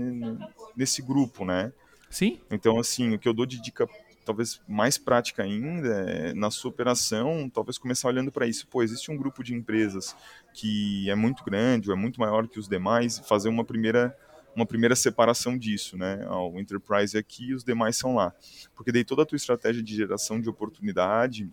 nesse 0.76 1.02
grupo, 1.02 1.44
né? 1.44 1.74
Sim. 2.10 2.40
Então, 2.50 2.80
assim, 2.80 3.14
o 3.14 3.20
que 3.20 3.28
eu 3.28 3.34
dou 3.34 3.46
de 3.46 3.62
dica 3.62 3.88
talvez 4.24 4.62
mais 4.68 4.98
prática 4.98 5.44
ainda, 5.44 5.90
é, 6.10 6.34
na 6.34 6.50
sua 6.50 6.70
operação, 6.70 7.50
talvez 7.54 7.78
começar 7.78 8.08
olhando 8.08 8.32
para 8.32 8.48
isso. 8.48 8.68
Pô, 8.68 8.82
existe 8.82 9.12
um 9.12 9.18
grupo 9.18 9.44
de 9.44 9.54
empresas 9.54 10.16
que 10.54 11.10
é 11.10 11.16
muito 11.16 11.44
grande, 11.44 11.90
ou 11.90 11.96
é 11.96 12.00
muito 12.00 12.20
maior 12.20 12.48
que 12.48 12.60
os 12.60 12.68
demais, 12.68 13.20
fazer 13.20 13.50
uma 13.50 13.66
primeira 13.66 14.18
uma 14.56 14.66
primeira 14.66 14.96
separação 14.96 15.58
disso, 15.58 15.98
né? 15.98 16.28
O 16.30 16.60
enterprise 16.60 17.16
é 17.18 17.20
aqui 17.20 17.50
e 17.50 17.54
os 17.54 17.64
demais 17.64 17.98
são 17.98 18.16
lá. 18.16 18.34
Porque 18.76 18.92
daí 18.92 19.04
toda 19.04 19.24
a 19.24 19.26
tua 19.26 19.36
estratégia 19.36 19.82
de 19.82 19.96
geração 19.96 20.40
de 20.40 20.50
oportunidade 20.50 21.50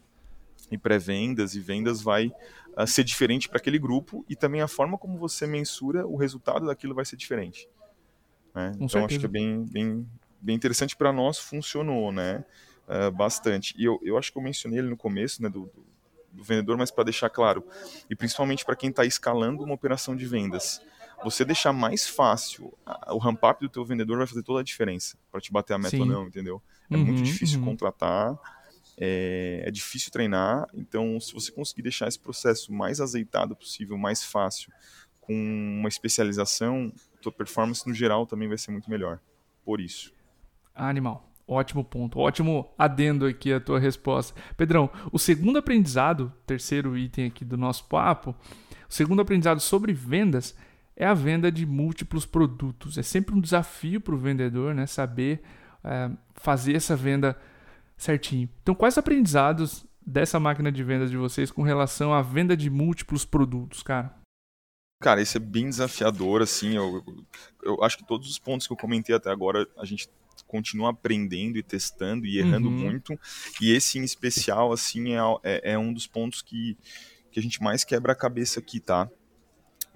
e 0.70 0.78
pré-vendas 0.78 1.54
e 1.54 1.60
vendas 1.60 2.02
vai 2.02 2.32
uh, 2.76 2.86
ser 2.86 3.04
diferente 3.04 3.48
para 3.48 3.58
aquele 3.58 3.78
grupo 3.78 4.24
e 4.28 4.36
também 4.36 4.60
a 4.60 4.68
forma 4.68 4.96
como 4.98 5.18
você 5.18 5.46
mensura 5.46 6.06
o 6.06 6.16
resultado 6.16 6.66
daquilo 6.66 6.94
vai 6.94 7.04
ser 7.04 7.16
diferente. 7.16 7.68
Né? 8.54 8.72
Então 8.76 8.88
certeza. 8.88 9.06
acho 9.06 9.18
que 9.20 9.26
é 9.26 9.28
bem, 9.28 9.64
bem, 9.64 10.06
bem 10.40 10.56
interessante 10.56 10.96
para 10.96 11.12
nós, 11.12 11.38
funcionou, 11.38 12.12
né? 12.12 12.44
Uh, 12.86 13.10
bastante. 13.10 13.74
E 13.78 13.84
eu, 13.84 14.00
eu 14.02 14.18
acho 14.18 14.32
que 14.32 14.38
eu 14.38 14.42
mencionei 14.42 14.80
ele 14.80 14.88
no 14.88 14.96
começo, 14.96 15.42
né, 15.42 15.48
do, 15.48 15.66
do, 15.66 15.86
do 16.32 16.42
vendedor, 16.42 16.76
mas 16.76 16.90
para 16.90 17.04
deixar 17.04 17.30
claro, 17.30 17.64
e 18.08 18.16
principalmente 18.16 18.64
para 18.64 18.74
quem 18.74 18.90
está 18.90 19.04
escalando 19.04 19.62
uma 19.62 19.74
operação 19.74 20.16
de 20.16 20.26
vendas, 20.26 20.82
você 21.22 21.44
deixar 21.44 21.72
mais 21.72 22.08
fácil 22.08 22.72
o 23.08 23.18
ramp-up 23.18 23.60
do 23.60 23.68
teu 23.68 23.84
vendedor 23.84 24.18
vai 24.18 24.26
fazer 24.26 24.42
toda 24.42 24.60
a 24.60 24.62
diferença 24.62 25.18
para 25.30 25.40
te 25.40 25.52
bater 25.52 25.74
a 25.74 25.78
meta 25.78 25.90
Sim. 25.90 26.00
ou 26.00 26.06
não, 26.06 26.26
entendeu? 26.26 26.62
É 26.90 26.96
uhum, 26.96 27.04
muito 27.04 27.22
difícil 27.22 27.58
uhum. 27.60 27.66
contratar, 27.66 28.38
é, 28.96 29.62
é, 29.66 29.70
difícil 29.70 30.10
treinar, 30.10 30.66
então 30.74 31.18
se 31.20 31.32
você 31.32 31.50
conseguir 31.52 31.82
deixar 31.82 32.08
esse 32.08 32.18
processo 32.18 32.72
mais 32.72 33.00
azeitado 33.00 33.54
possível, 33.54 33.96
mais 33.96 34.24
fácil, 34.24 34.72
com 35.20 35.34
uma 35.34 35.88
especialização, 35.88 36.92
tua 37.22 37.30
performance 37.30 37.86
no 37.86 37.94
geral 37.94 38.26
também 38.26 38.48
vai 38.48 38.58
ser 38.58 38.72
muito 38.72 38.90
melhor. 38.90 39.20
Por 39.64 39.80
isso. 39.80 40.12
Animal. 40.74 41.30
Ótimo 41.46 41.82
ponto. 41.84 42.18
Ótimo 42.18 42.72
adendo 42.78 43.26
aqui 43.26 43.52
a 43.52 43.60
tua 43.60 43.78
resposta. 43.78 44.40
Pedrão, 44.56 44.88
o 45.12 45.18
segundo 45.18 45.58
aprendizado, 45.58 46.32
terceiro 46.46 46.96
item 46.96 47.26
aqui 47.26 47.44
do 47.44 47.56
nosso 47.56 47.84
papo, 47.86 48.34
o 48.88 48.92
segundo 48.92 49.20
aprendizado 49.20 49.60
sobre 49.60 49.92
vendas 49.92 50.56
é 51.00 51.06
a 51.06 51.14
venda 51.14 51.50
de 51.50 51.64
múltiplos 51.64 52.26
produtos. 52.26 52.98
É 52.98 53.02
sempre 53.02 53.34
um 53.34 53.40
desafio 53.40 54.02
para 54.02 54.14
o 54.14 54.18
vendedor, 54.18 54.74
né? 54.74 54.86
Saber 54.86 55.40
é, 55.82 56.10
fazer 56.34 56.76
essa 56.76 56.94
venda 56.94 57.40
certinho. 57.96 58.50
Então, 58.62 58.74
quais 58.74 58.98
aprendizados 58.98 59.86
dessa 60.06 60.38
máquina 60.38 60.70
de 60.70 60.84
vendas 60.84 61.10
de 61.10 61.16
vocês 61.16 61.50
com 61.50 61.62
relação 61.62 62.12
à 62.12 62.20
venda 62.20 62.54
de 62.54 62.68
múltiplos 62.68 63.24
produtos, 63.24 63.82
cara? 63.82 64.14
Cara, 65.00 65.22
isso 65.22 65.38
é 65.38 65.40
bem 65.40 65.70
desafiador, 65.70 66.42
assim. 66.42 66.76
Eu, 66.76 67.02
eu 67.62 67.82
acho 67.82 67.96
que 67.96 68.06
todos 68.06 68.28
os 68.28 68.38
pontos 68.38 68.66
que 68.66 68.72
eu 68.74 68.76
comentei 68.76 69.14
até 69.14 69.30
agora 69.30 69.66
a 69.78 69.86
gente 69.86 70.06
continua 70.46 70.90
aprendendo 70.90 71.56
e 71.56 71.62
testando 71.62 72.26
e 72.26 72.38
errando 72.38 72.68
uhum. 72.68 72.76
muito. 72.76 73.18
E 73.58 73.72
esse 73.72 73.98
em 73.98 74.04
especial, 74.04 74.70
assim, 74.70 75.14
é, 75.14 75.20
é, 75.44 75.72
é, 75.72 75.78
um 75.78 75.94
dos 75.94 76.06
pontos 76.06 76.42
que, 76.42 76.76
que 77.32 77.40
a 77.40 77.42
gente 77.42 77.62
mais 77.62 77.84
quebra 77.84 78.12
a 78.12 78.16
cabeça 78.16 78.60
aqui, 78.60 78.80
tá? 78.80 79.08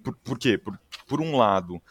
Por, 0.04 0.14
por 0.16 0.38
quê? 0.38 0.56
Por, 0.56 0.78
por 1.08 1.20
um 1.20 1.36
lado, 1.36 1.82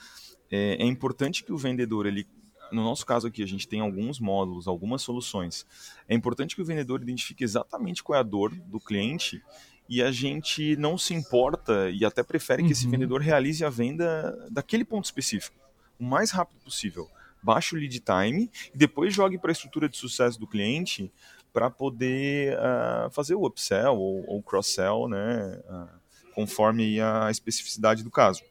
é, 0.50 0.82
é 0.82 0.86
importante 0.86 1.44
que 1.44 1.52
o 1.52 1.58
vendedor, 1.58 2.06
ele 2.06 2.26
no 2.72 2.84
nosso 2.84 3.06
caso 3.06 3.28
aqui, 3.28 3.44
a 3.44 3.46
gente 3.46 3.68
tem 3.68 3.82
alguns 3.82 4.20
módulos, 4.20 4.68
algumas 4.68 5.04
soluções. 5.04 5.64
É 6.08 6.16
importante 6.16 6.56
que 6.56 6.62
o 6.62 6.66
vendedor 6.66 7.04
identifique 7.04 7.44
exatamente 7.44 8.02
qual 8.02 8.18
é 8.18 8.20
a 8.20 8.24
dor 8.24 8.50
do 8.50 8.80
cliente 8.80 9.44
e 9.88 10.02
a 10.02 10.12
gente 10.12 10.76
não 10.78 10.98
se 10.98 11.14
importa 11.14 11.92
e 11.92 12.04
até 12.04 12.24
prefere 12.24 12.62
uhum. 12.62 12.68
que 12.68 12.74
esse 12.74 12.86
uhum. 12.86 12.92
vendedor 12.92 13.22
realize 13.22 13.64
a 13.64 13.70
venda 13.70 14.48
daquele 14.50 14.84
ponto 14.84 15.06
específico 15.06 15.64
o 16.00 16.04
mais 16.04 16.32
rápido 16.32 16.60
possível 16.62 17.08
baixe 17.42 17.76
o 17.76 17.80
lead 17.80 18.00
time 18.00 18.50
e 18.74 18.78
depois 18.78 19.14
jogue 19.14 19.38
para 19.38 19.52
a 19.52 19.54
estrutura 19.54 19.90
de 19.90 19.98
sucesso 19.98 20.40
do 20.40 20.48
cliente 20.48 21.12
para 21.52 21.70
poder 21.70 22.58
uh, 22.58 23.12
fazer 23.12 23.36
o 23.36 23.46
upsell 23.46 23.96
ou, 23.96 24.38
o 24.38 24.42
cross-sell, 24.42 25.08
né, 25.08 25.62
uh, 25.70 26.03
conforme 26.34 27.00
a 27.00 27.30
especificidade 27.30 28.04
do 28.04 28.12
caso. 28.12 28.42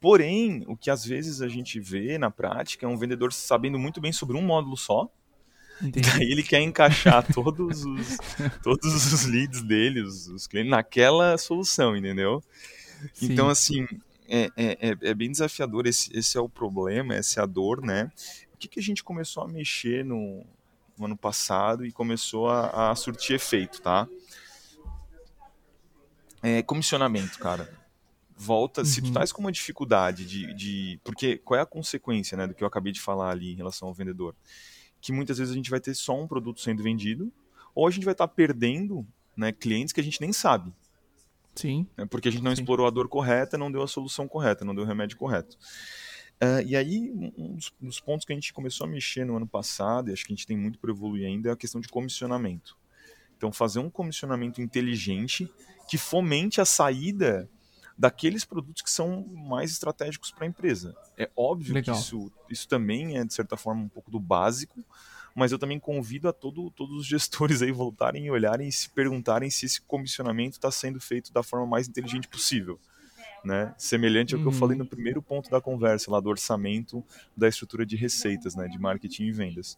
Porém, 0.00 0.64
o 0.66 0.76
que 0.76 0.90
às 0.90 1.04
vezes 1.04 1.40
a 1.40 1.48
gente 1.48 1.78
vê 1.78 2.18
na 2.18 2.30
prática 2.30 2.86
é 2.86 2.88
um 2.88 2.96
vendedor 2.96 3.32
sabendo 3.32 3.78
muito 3.78 4.00
bem 4.00 4.12
sobre 4.12 4.36
um 4.36 4.42
módulo 4.42 4.76
só, 4.76 5.08
Entendi. 5.82 6.08
Daí 6.10 6.30
ele 6.30 6.42
quer 6.42 6.60
encaixar 6.60 7.26
todos 7.32 7.84
os, 7.84 8.16
todos 8.62 9.12
os 9.12 9.24
leads 9.24 9.62
dele, 9.62 10.00
os, 10.00 10.28
os 10.28 10.46
clientes, 10.46 10.70
naquela 10.70 11.36
solução, 11.36 11.96
entendeu? 11.96 12.42
Sim. 13.12 13.32
Então, 13.32 13.48
assim, 13.48 13.86
é, 14.28 14.48
é, 14.56 14.90
é, 14.90 14.96
é 15.00 15.14
bem 15.14 15.30
desafiador, 15.30 15.86
esse, 15.86 16.16
esse 16.16 16.38
é 16.38 16.40
o 16.40 16.48
problema, 16.48 17.14
essa 17.14 17.40
é 17.40 17.42
a 17.42 17.46
dor, 17.46 17.82
né? 17.82 18.10
O 18.54 18.56
que, 18.56 18.68
que 18.68 18.78
a 18.78 18.82
gente 18.82 19.02
começou 19.02 19.42
a 19.42 19.48
mexer 19.48 20.04
no, 20.04 20.46
no 20.96 21.06
ano 21.06 21.16
passado 21.16 21.84
e 21.84 21.90
começou 21.90 22.48
a, 22.48 22.92
a 22.92 22.94
surtir 22.94 23.34
efeito, 23.34 23.82
tá? 23.82 24.06
É, 26.42 26.62
comissionamento, 26.62 27.38
cara. 27.38 27.72
Volta, 28.36 28.80
uhum. 28.80 28.84
se 28.84 29.00
tu 29.00 29.08
estás 29.08 29.30
com 29.30 29.40
uma 29.40 29.52
dificuldade 29.52 30.26
de, 30.26 30.52
de. 30.54 31.00
Porque 31.04 31.38
qual 31.38 31.58
é 31.58 31.62
a 31.62 31.66
consequência 31.66 32.36
né, 32.36 32.46
do 32.46 32.54
que 32.54 32.64
eu 32.64 32.68
acabei 32.68 32.92
de 32.92 33.00
falar 33.00 33.30
ali 33.30 33.52
em 33.52 33.56
relação 33.56 33.88
ao 33.88 33.94
vendedor? 33.94 34.34
Que 35.00 35.12
muitas 35.12 35.38
vezes 35.38 35.52
a 35.52 35.56
gente 35.56 35.70
vai 35.70 35.80
ter 35.80 35.94
só 35.94 36.20
um 36.20 36.26
produto 36.26 36.60
sendo 36.60 36.82
vendido, 36.82 37.32
ou 37.74 37.86
a 37.86 37.90
gente 37.90 38.04
vai 38.04 38.12
estar 38.12 38.26
tá 38.26 38.34
perdendo 38.34 39.06
né, 39.36 39.52
clientes 39.52 39.92
que 39.92 40.00
a 40.00 40.04
gente 40.04 40.20
nem 40.20 40.32
sabe. 40.32 40.72
Sim. 41.54 41.86
Né, 41.96 42.06
porque 42.06 42.28
a 42.28 42.32
gente 42.32 42.42
não 42.42 42.54
Sim. 42.54 42.62
explorou 42.62 42.86
a 42.86 42.90
dor 42.90 43.08
correta, 43.08 43.56
não 43.56 43.70
deu 43.70 43.82
a 43.82 43.88
solução 43.88 44.26
correta, 44.26 44.64
não 44.64 44.74
deu 44.74 44.84
o 44.84 44.86
remédio 44.86 45.16
correto. 45.16 45.56
Uh, 46.42 46.66
e 46.66 46.74
aí, 46.74 47.12
um 47.38 47.54
dos, 47.54 47.72
dos, 47.80 48.00
pontos 48.00 48.26
que 48.26 48.32
a 48.32 48.34
gente 48.34 48.52
começou 48.52 48.84
a 48.84 48.90
mexer 48.90 49.24
no 49.24 49.36
ano 49.36 49.46
passado, 49.46 50.10
e 50.10 50.12
acho 50.12 50.24
que 50.24 50.32
a 50.32 50.34
gente 50.34 50.46
tem 50.46 50.56
muito 50.56 50.76
para 50.76 50.90
evoluir 50.90 51.24
ainda, 51.24 51.50
é 51.50 51.52
a 51.52 51.56
questão 51.56 51.80
de 51.80 51.86
comissionamento. 51.86 52.76
Então, 53.42 53.50
fazer 53.50 53.80
um 53.80 53.90
comissionamento 53.90 54.62
inteligente 54.62 55.52
que 55.88 55.98
fomente 55.98 56.60
a 56.60 56.64
saída 56.64 57.50
daqueles 57.98 58.44
produtos 58.44 58.82
que 58.82 58.90
são 58.90 59.26
mais 59.34 59.72
estratégicos 59.72 60.30
para 60.30 60.44
a 60.44 60.46
empresa. 60.46 60.94
É 61.18 61.28
óbvio 61.34 61.74
Legal. 61.74 61.96
que 61.96 62.00
isso, 62.00 62.30
isso 62.48 62.68
também 62.68 63.18
é, 63.18 63.24
de 63.24 63.34
certa 63.34 63.56
forma, 63.56 63.82
um 63.82 63.88
pouco 63.88 64.12
do 64.12 64.20
básico, 64.20 64.84
mas 65.34 65.50
eu 65.50 65.58
também 65.58 65.80
convido 65.80 66.28
a 66.28 66.32
todo, 66.32 66.70
todos 66.70 67.00
os 67.00 67.04
gestores 67.04 67.62
aí 67.62 67.72
voltarem 67.72 68.26
e 68.26 68.30
olharem 68.30 68.68
e 68.68 68.72
se 68.72 68.88
perguntarem 68.90 69.50
se 69.50 69.66
esse 69.66 69.80
comissionamento 69.80 70.56
está 70.56 70.70
sendo 70.70 71.00
feito 71.00 71.32
da 71.32 71.42
forma 71.42 71.66
mais 71.66 71.88
inteligente 71.88 72.28
possível. 72.28 72.78
Né? 73.44 73.74
Semelhante 73.76 74.36
ao 74.36 74.40
que 74.40 74.46
eu 74.46 74.52
falei 74.52 74.78
uhum. 74.78 74.84
no 74.84 74.88
primeiro 74.88 75.20
ponto 75.20 75.50
da 75.50 75.60
conversa, 75.60 76.12
lá 76.12 76.20
do 76.20 76.28
orçamento 76.28 77.04
da 77.36 77.48
estrutura 77.48 77.84
de 77.84 77.96
receitas, 77.96 78.54
né, 78.54 78.68
de 78.68 78.78
marketing 78.78 79.24
e 79.24 79.32
vendas. 79.32 79.76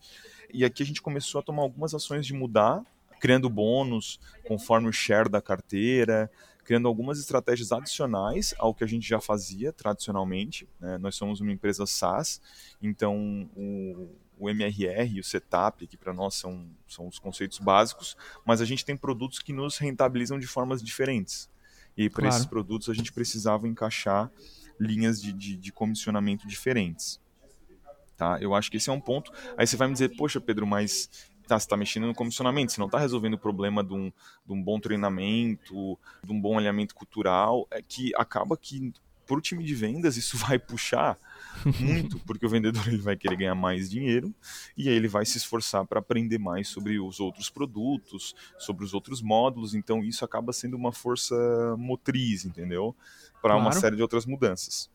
E 0.52 0.66
aqui 0.66 0.82
a 0.82 0.86
gente 0.86 1.00
começou 1.00 1.38
a 1.38 1.42
tomar 1.42 1.62
algumas 1.62 1.94
ações 1.94 2.26
de 2.26 2.34
mudar, 2.34 2.84
criando 3.24 3.48
bônus 3.48 4.20
conforme 4.46 4.86
o 4.86 4.92
share 4.92 5.30
da 5.30 5.40
carteira, 5.40 6.30
criando 6.62 6.86
algumas 6.86 7.18
estratégias 7.18 7.72
adicionais 7.72 8.54
ao 8.58 8.74
que 8.74 8.84
a 8.84 8.86
gente 8.86 9.08
já 9.08 9.18
fazia 9.18 9.72
tradicionalmente. 9.72 10.68
Né? 10.78 10.98
Nós 10.98 11.16
somos 11.16 11.40
uma 11.40 11.50
empresa 11.50 11.86
SaaS, 11.86 12.38
então 12.82 13.48
o, 13.56 14.10
o 14.38 14.50
MRR 14.50 15.10
e 15.16 15.20
o 15.20 15.24
setup, 15.24 15.86
que 15.86 15.96
para 15.96 16.12
nós 16.12 16.34
são, 16.34 16.68
são 16.86 17.08
os 17.08 17.18
conceitos 17.18 17.58
básicos, 17.58 18.14
mas 18.44 18.60
a 18.60 18.66
gente 18.66 18.84
tem 18.84 18.94
produtos 18.94 19.38
que 19.38 19.54
nos 19.54 19.78
rentabilizam 19.78 20.38
de 20.38 20.46
formas 20.46 20.82
diferentes. 20.82 21.48
E 21.96 22.10
para 22.10 22.24
claro. 22.24 22.36
esses 22.36 22.46
produtos 22.46 22.90
a 22.90 22.92
gente 22.92 23.10
precisava 23.10 23.66
encaixar 23.66 24.30
linhas 24.78 25.18
de, 25.18 25.32
de, 25.32 25.56
de 25.56 25.72
comissionamento 25.72 26.46
diferentes. 26.46 27.18
Tá? 28.18 28.38
Eu 28.38 28.54
acho 28.54 28.70
que 28.70 28.76
esse 28.76 28.90
é 28.90 28.92
um 28.92 29.00
ponto. 29.00 29.32
Aí 29.56 29.66
você 29.66 29.78
vai 29.78 29.88
me 29.88 29.94
dizer, 29.94 30.14
poxa, 30.14 30.40
Pedro, 30.40 30.66
mas 30.66 31.08
tá, 31.46 31.58
você 31.58 31.64
está 31.64 31.76
mexendo 31.76 32.06
no 32.06 32.14
comissionamento, 32.14 32.72
você 32.72 32.80
não 32.80 32.86
está 32.86 32.98
resolvendo 32.98 33.34
o 33.34 33.38
problema 33.38 33.82
de 33.82 33.94
um, 33.94 34.12
de 34.44 34.52
um 34.52 34.62
bom 34.62 34.78
treinamento, 34.80 35.98
de 36.22 36.32
um 36.32 36.40
bom 36.40 36.56
alinhamento 36.56 36.94
cultural, 36.94 37.66
é 37.70 37.82
que 37.82 38.12
acaba 38.16 38.56
que 38.56 38.92
para 39.26 39.36
o 39.36 39.40
time 39.40 39.64
de 39.64 39.74
vendas 39.74 40.16
isso 40.16 40.36
vai 40.38 40.58
puxar 40.58 41.18
muito, 41.80 42.18
porque 42.20 42.44
o 42.44 42.48
vendedor 42.48 42.86
ele 42.86 42.98
vai 42.98 43.16
querer 43.16 43.36
ganhar 43.36 43.54
mais 43.54 43.90
dinheiro 43.90 44.34
e 44.76 44.88
aí 44.88 44.94
ele 44.94 45.08
vai 45.08 45.24
se 45.24 45.38
esforçar 45.38 45.86
para 45.86 45.98
aprender 45.98 46.38
mais 46.38 46.68
sobre 46.68 46.98
os 46.98 47.20
outros 47.20 47.48
produtos, 47.48 48.34
sobre 48.58 48.84
os 48.84 48.94
outros 48.94 49.22
módulos, 49.22 49.74
então 49.74 50.02
isso 50.04 50.24
acaba 50.24 50.52
sendo 50.52 50.76
uma 50.76 50.92
força 50.92 51.34
motriz, 51.78 52.44
entendeu? 52.44 52.94
Para 53.40 53.54
claro. 53.54 53.60
uma 53.60 53.72
série 53.72 53.96
de 53.96 54.02
outras 54.02 54.26
mudanças. 54.26 54.90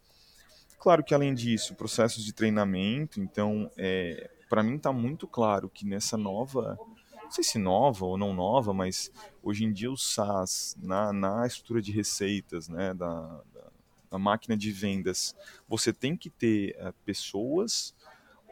Claro 0.79 1.03
que 1.03 1.13
além 1.13 1.33
disso, 1.33 1.75
processos 1.75 2.23
de 2.23 2.31
treinamento, 2.31 3.19
então 3.19 3.69
é, 3.77 4.29
para 4.49 4.63
mim 4.63 4.75
está 4.75 4.91
muito 4.91 5.27
claro 5.27 5.69
que 5.69 5.85
nessa 5.85 6.17
nova, 6.17 6.77
não 7.23 7.31
sei 7.31 7.43
se 7.43 7.59
nova 7.59 8.03
ou 8.03 8.17
não 8.17 8.33
nova, 8.33 8.73
mas 8.73 9.11
hoje 9.43 9.63
em 9.63 9.71
dia 9.71 9.91
o 9.91 9.97
SaaS, 9.97 10.75
na, 10.81 11.13
na 11.13 11.45
estrutura 11.45 11.81
de 11.81 11.91
receitas 11.91 12.67
né, 12.67 12.93
da, 12.95 13.41
da, 13.53 13.71
da 14.09 14.19
máquina 14.19 14.57
de 14.57 14.71
vendas, 14.71 15.35
você 15.67 15.93
tem 15.93 16.17
que 16.17 16.31
ter 16.31 16.75
uh, 16.81 16.91
pessoas, 17.05 17.95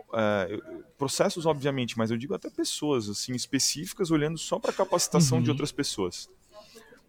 uh, 0.09 0.83
processos 0.97 1.47
obviamente, 1.47 1.97
mas 1.97 2.11
eu 2.11 2.17
digo 2.17 2.35
até 2.35 2.49
pessoas 2.49 3.09
assim 3.09 3.33
específicas 3.33 4.11
olhando 4.11 4.37
só 4.37 4.59
para 4.59 4.69
a 4.69 4.75
capacitação 4.75 5.39
uhum. 5.39 5.43
de 5.43 5.49
outras 5.49 5.71
pessoas. 5.71 6.29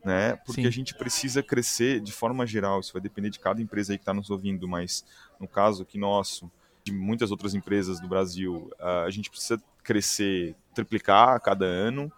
Né? 0.03 0.37
Porque 0.46 0.62
Sim. 0.62 0.68
a 0.68 0.70
gente 0.70 0.94
precisa 0.94 1.42
crescer 1.42 2.01
de 2.01 2.12
forma 2.12 2.46
geral, 2.46 2.81
isso 2.81 2.92
vai 2.92 3.03
depender 3.03 3.29
de 3.29 3.38
cada 3.38 3.61
empresa 3.61 3.92
aí 3.92 3.98
que 3.98 4.03
está 4.03 4.14
nos 4.14 4.31
ouvindo, 4.31 4.66
mas 4.66 5.05
no 5.38 5.46
caso 5.46 5.83
aqui 5.83 5.98
nosso, 5.98 6.51
de 6.90 6.92
muitas 6.92 7.31
outras 7.31 7.55
empresas 7.55 8.01
do 8.01 8.09
Brasil, 8.09 8.70
a 8.79 9.11
gente 9.11 9.31
precisa 9.31 9.61
crescer, 9.83 10.55
triplicar 10.74 11.37
a 11.37 11.40
cada 11.40 11.66
ano. 11.66 12.11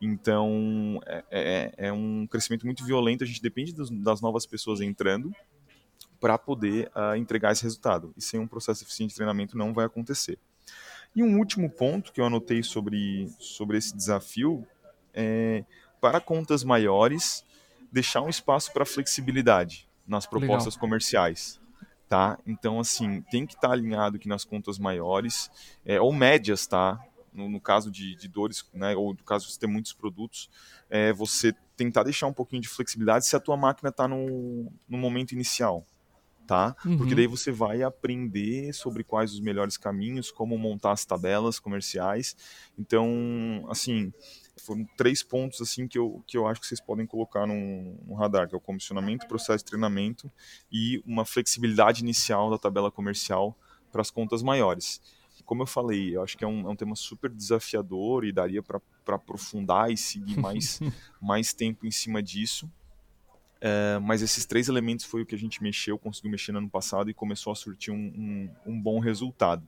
Então, 0.00 1.00
é, 1.06 1.24
é, 1.30 1.72
é 1.88 1.92
um 1.92 2.26
crescimento 2.26 2.66
muito 2.66 2.84
violento. 2.84 3.24
A 3.24 3.26
gente 3.26 3.40
depende 3.40 3.72
das, 3.72 3.88
das 3.90 4.20
novas 4.20 4.44
pessoas 4.44 4.80
entrando 4.80 5.32
para 6.20 6.36
poder 6.36 6.90
uh, 6.94 7.14
entregar 7.16 7.52
esse 7.52 7.62
resultado. 7.62 8.12
E 8.16 8.22
sem 8.22 8.40
um 8.40 8.46
processo 8.46 8.82
eficiente 8.84 9.10
de 9.10 9.16
treinamento 9.16 9.56
não 9.56 9.72
vai 9.72 9.86
acontecer. 9.86 10.38
E 11.14 11.22
um 11.22 11.38
último 11.38 11.70
ponto 11.70 12.12
que 12.12 12.20
eu 12.20 12.26
anotei 12.26 12.62
sobre, 12.62 13.30
sobre 13.38 13.78
esse 13.78 13.96
desafio 13.96 14.66
é, 15.14 15.64
para 16.00 16.20
contas 16.20 16.62
maiores, 16.62 17.44
deixar 17.90 18.22
um 18.22 18.28
espaço 18.28 18.72
para 18.72 18.84
flexibilidade 18.84 19.88
nas 20.06 20.26
propostas 20.26 20.74
Legal. 20.74 20.80
comerciais 20.80 21.60
tá? 22.08 22.38
Então, 22.46 22.78
assim, 22.78 23.22
tem 23.30 23.46
que 23.46 23.54
estar 23.54 23.68
tá 23.68 23.74
alinhado 23.74 24.16
aqui 24.16 24.28
nas 24.28 24.44
contas 24.44 24.78
maiores, 24.78 25.50
é, 25.84 26.00
ou 26.00 26.12
médias, 26.12 26.66
tá? 26.66 27.00
No, 27.32 27.48
no 27.48 27.60
caso 27.60 27.90
de, 27.90 28.16
de, 28.16 28.28
dores, 28.28 28.64
né, 28.72 28.96
ou 28.96 29.12
no 29.12 29.22
caso 29.22 29.46
de 29.46 29.52
você 29.52 29.60
ter 29.60 29.66
muitos 29.66 29.92
produtos, 29.92 30.48
é, 30.88 31.12
você 31.12 31.54
tentar 31.76 32.02
deixar 32.04 32.26
um 32.26 32.32
pouquinho 32.32 32.62
de 32.62 32.68
flexibilidade 32.68 33.26
se 33.26 33.36
a 33.36 33.40
tua 33.40 33.56
máquina 33.56 33.90
está 33.90 34.08
no, 34.08 34.72
no 34.88 34.96
momento 34.96 35.32
inicial, 35.32 35.84
tá? 36.46 36.74
Uhum. 36.84 36.96
Porque 36.96 37.14
daí 37.14 37.26
você 37.26 37.52
vai 37.52 37.82
aprender 37.82 38.72
sobre 38.72 39.04
quais 39.04 39.32
os 39.32 39.40
melhores 39.40 39.76
caminhos, 39.76 40.30
como 40.30 40.56
montar 40.56 40.92
as 40.92 41.04
tabelas 41.04 41.58
comerciais. 41.58 42.34
Então, 42.78 43.66
assim, 43.68 44.12
foram 44.58 44.84
três 44.96 45.22
pontos 45.22 45.60
assim 45.60 45.86
que 45.86 45.98
eu, 45.98 46.22
que 46.26 46.36
eu 46.36 46.46
acho 46.46 46.60
que 46.60 46.66
vocês 46.66 46.80
podem 46.80 47.06
colocar 47.06 47.46
no, 47.46 47.54
no 48.06 48.14
radar, 48.14 48.48
que 48.48 48.54
é 48.54 48.58
o 48.58 48.60
comissionamento, 48.60 49.26
processo 49.26 49.64
de 49.64 49.70
treinamento 49.70 50.30
e 50.70 51.02
uma 51.06 51.24
flexibilidade 51.24 52.02
inicial 52.02 52.50
da 52.50 52.58
tabela 52.58 52.90
comercial 52.90 53.56
para 53.92 54.00
as 54.00 54.10
contas 54.10 54.42
maiores. 54.42 55.00
Como 55.44 55.62
eu 55.62 55.66
falei, 55.66 56.16
eu 56.16 56.22
acho 56.22 56.36
que 56.36 56.44
é 56.44 56.46
um, 56.46 56.66
é 56.66 56.70
um 56.70 56.76
tema 56.76 56.96
super 56.96 57.30
desafiador 57.30 58.24
e 58.24 58.32
daria 58.32 58.62
para 58.62 58.80
aprofundar 59.08 59.90
e 59.90 59.96
seguir 59.96 60.38
mais, 60.38 60.80
mais 61.22 61.52
tempo 61.52 61.86
em 61.86 61.90
cima 61.90 62.22
disso. 62.22 62.68
É, 63.60 63.98
mas 64.00 64.22
esses 64.22 64.44
três 64.44 64.68
elementos 64.68 65.04
foi 65.04 65.22
o 65.22 65.26
que 65.26 65.34
a 65.34 65.38
gente 65.38 65.62
mexeu, 65.62 65.98
conseguiu 65.98 66.30
mexer 66.30 66.52
no 66.52 66.58
ano 66.58 66.68
passado 66.68 67.08
e 67.08 67.14
começou 67.14 67.52
a 67.52 67.56
surtir 67.56 67.92
um, 67.92 67.96
um, 67.96 68.50
um 68.72 68.80
bom 68.80 68.98
resultado. 68.98 69.66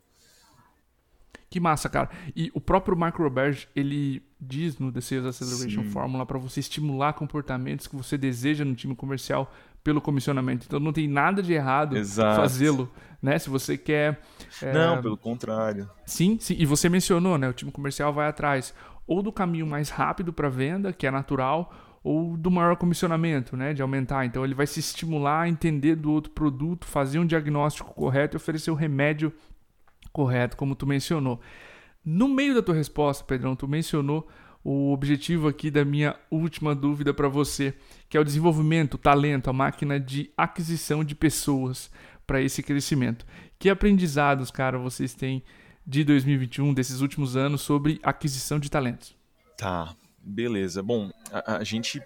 Que 1.51 1.59
massa, 1.59 1.89
cara. 1.89 2.11
E 2.37 2.51
o 2.55 2.61
próprio 2.61 2.97
Mark 2.97 3.17
Roberge, 3.17 3.69
ele 3.75 4.23
diz 4.39 4.79
no 4.79 4.93
The 4.93 5.01
Sales 5.01 5.27
Acceleration 5.27 5.83
Sim. 5.83 5.91
Formula 5.91 6.27
para 6.27 6.39
você 6.39 6.61
estimular 6.61 7.15
comportamentos 7.15 7.87
que 7.87 7.97
você 7.97 8.19
deseja 8.19 8.65
no 8.65 8.75
time 8.75 8.95
comercial 8.95 9.51
pelo 9.83 10.01
comissionamento. 10.01 10.67
Então 10.67 10.79
não 10.79 10.93
tem 10.93 11.09
nada 11.09 11.43
de 11.43 11.53
errado 11.53 11.97
fazê-lo, 12.37 12.91
né? 13.23 13.39
Se 13.39 13.49
você 13.49 13.79
quer 13.79 14.21
é... 14.63 14.73
Não, 14.73 15.01
pelo 15.01 15.17
contrário. 15.17 15.89
Sim, 16.05 16.37
sim, 16.39 16.55
e 16.59 16.67
você 16.67 16.89
mencionou, 16.89 17.39
né, 17.39 17.49
o 17.49 17.53
time 17.53 17.71
comercial 17.71 18.13
vai 18.13 18.29
atrás 18.29 18.75
ou 19.07 19.23
do 19.23 19.33
caminho 19.33 19.67
mais 19.67 19.89
rápido 19.89 20.33
para 20.35 20.51
venda, 20.51 20.93
que 20.93 21.07
é 21.07 21.11
natural, 21.11 21.73
ou 22.05 22.37
do 22.37 22.51
maior 22.51 22.77
comissionamento, 22.77 23.57
né, 23.57 23.73
de 23.73 23.81
aumentar. 23.81 24.27
Então 24.27 24.45
ele 24.45 24.55
vai 24.55 24.67
se 24.67 24.81
estimular 24.81 25.43
a 25.43 25.49
entender 25.49 25.97
do 25.97 26.13
outro 26.13 26.31
produto, 26.33 26.87
fazer 26.87 27.19
um 27.19 27.27
diagnóstico 27.27 27.95
correto 27.95 28.37
e 28.37 28.39
oferecer 28.39 28.71
o 28.71 28.75
remédio 28.75 29.33
correto, 30.19 30.57
como 30.57 30.75
tu 30.75 30.85
mencionou. 30.85 31.41
No 32.05 32.27
meio 32.27 32.53
da 32.53 32.61
tua 32.61 32.75
resposta, 32.75 33.25
Pedrão, 33.25 33.55
tu 33.55 33.69
mencionou 33.69 34.27
o 34.65 34.93
objetivo 34.93 35.47
aqui 35.47 35.71
da 35.71 35.85
minha 35.85 36.17
última 36.29 36.75
dúvida 36.75 37.15
para 37.15 37.29
você, 37.29 37.73
que 38.09 38.17
é 38.17 38.21
o 38.21 38.25
desenvolvimento, 38.25 38.95
o 38.95 38.99
talento, 38.99 39.49
a 39.49 39.53
máquina 39.53 40.01
de 40.01 40.33
aquisição 40.37 41.05
de 41.05 41.15
pessoas 41.15 41.89
para 42.27 42.43
esse 42.43 42.65
crescimento. 42.65 43.25
Que 43.61 43.71
aprendizados, 43.71 44.51
cara, 44.51 44.77
vocês 44.77 45.15
têm 45.15 45.41
de 45.87 46.03
2021, 46.03 46.75
desses 46.75 47.01
últimos 47.01 47.37
anos, 47.37 47.61
sobre 47.61 48.01
aquisição 48.03 48.59
de 48.59 48.69
talentos? 48.69 49.17
Tá, 49.57 49.95
beleza. 50.19 50.83
Bom, 50.83 51.13
a, 51.31 51.59
a 51.59 51.65
gente 51.65 52.03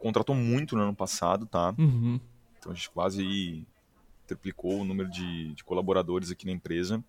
contratou 0.00 0.34
muito 0.34 0.74
no 0.74 0.82
ano 0.82 0.94
passado, 0.94 1.46
tá? 1.46 1.72
Uhum. 1.78 2.18
Então 2.58 2.72
a 2.72 2.74
gente 2.74 2.90
quase 2.90 3.64
triplicou 4.30 4.80
o 4.80 4.84
número 4.84 5.10
de, 5.10 5.54
de 5.54 5.64
colaboradores 5.64 6.30
aqui 6.30 6.46
na 6.46 6.52
empresa. 6.52 7.02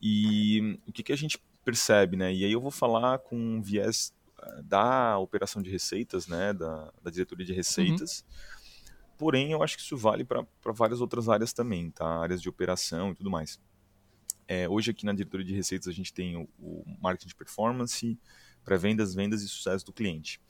E 0.00 0.78
o 0.86 0.92
que, 0.92 1.02
que 1.02 1.12
a 1.12 1.16
gente 1.16 1.38
percebe, 1.64 2.16
né? 2.16 2.32
E 2.32 2.44
aí 2.44 2.52
eu 2.52 2.60
vou 2.60 2.70
falar 2.70 3.18
com 3.18 3.36
um 3.36 3.62
viés 3.62 4.14
eh, 4.40 4.62
da 4.62 5.18
operação 5.18 5.62
de 5.62 5.70
receitas, 5.70 6.26
né? 6.26 6.52
Da, 6.52 6.92
da 7.02 7.10
diretoria 7.10 7.46
de 7.46 7.52
receitas. 7.52 8.20
Uhum. 8.20 9.10
Porém, 9.18 9.52
eu 9.52 9.62
acho 9.62 9.76
que 9.76 9.82
isso 9.82 9.96
vale 9.96 10.24
para 10.24 10.46
várias 10.72 11.00
outras 11.00 11.28
áreas 11.28 11.52
também, 11.52 11.90
tá? 11.90 12.06
Áreas 12.06 12.40
de 12.40 12.48
operação 12.48 13.12
e 13.12 13.14
tudo 13.14 13.30
mais. 13.30 13.60
É, 14.48 14.68
hoje 14.68 14.90
aqui 14.90 15.04
na 15.04 15.12
diretoria 15.12 15.46
de 15.46 15.54
receitas 15.54 15.86
a 15.86 15.92
gente 15.92 16.12
tem 16.12 16.36
o, 16.36 16.48
o 16.58 16.84
marketing 17.00 17.28
de 17.28 17.36
performance, 17.36 18.18
pré-vendas, 18.64 19.14
vendas 19.14 19.42
e 19.42 19.48
sucesso 19.48 19.84
do 19.86 19.92
cliente. 19.92 20.40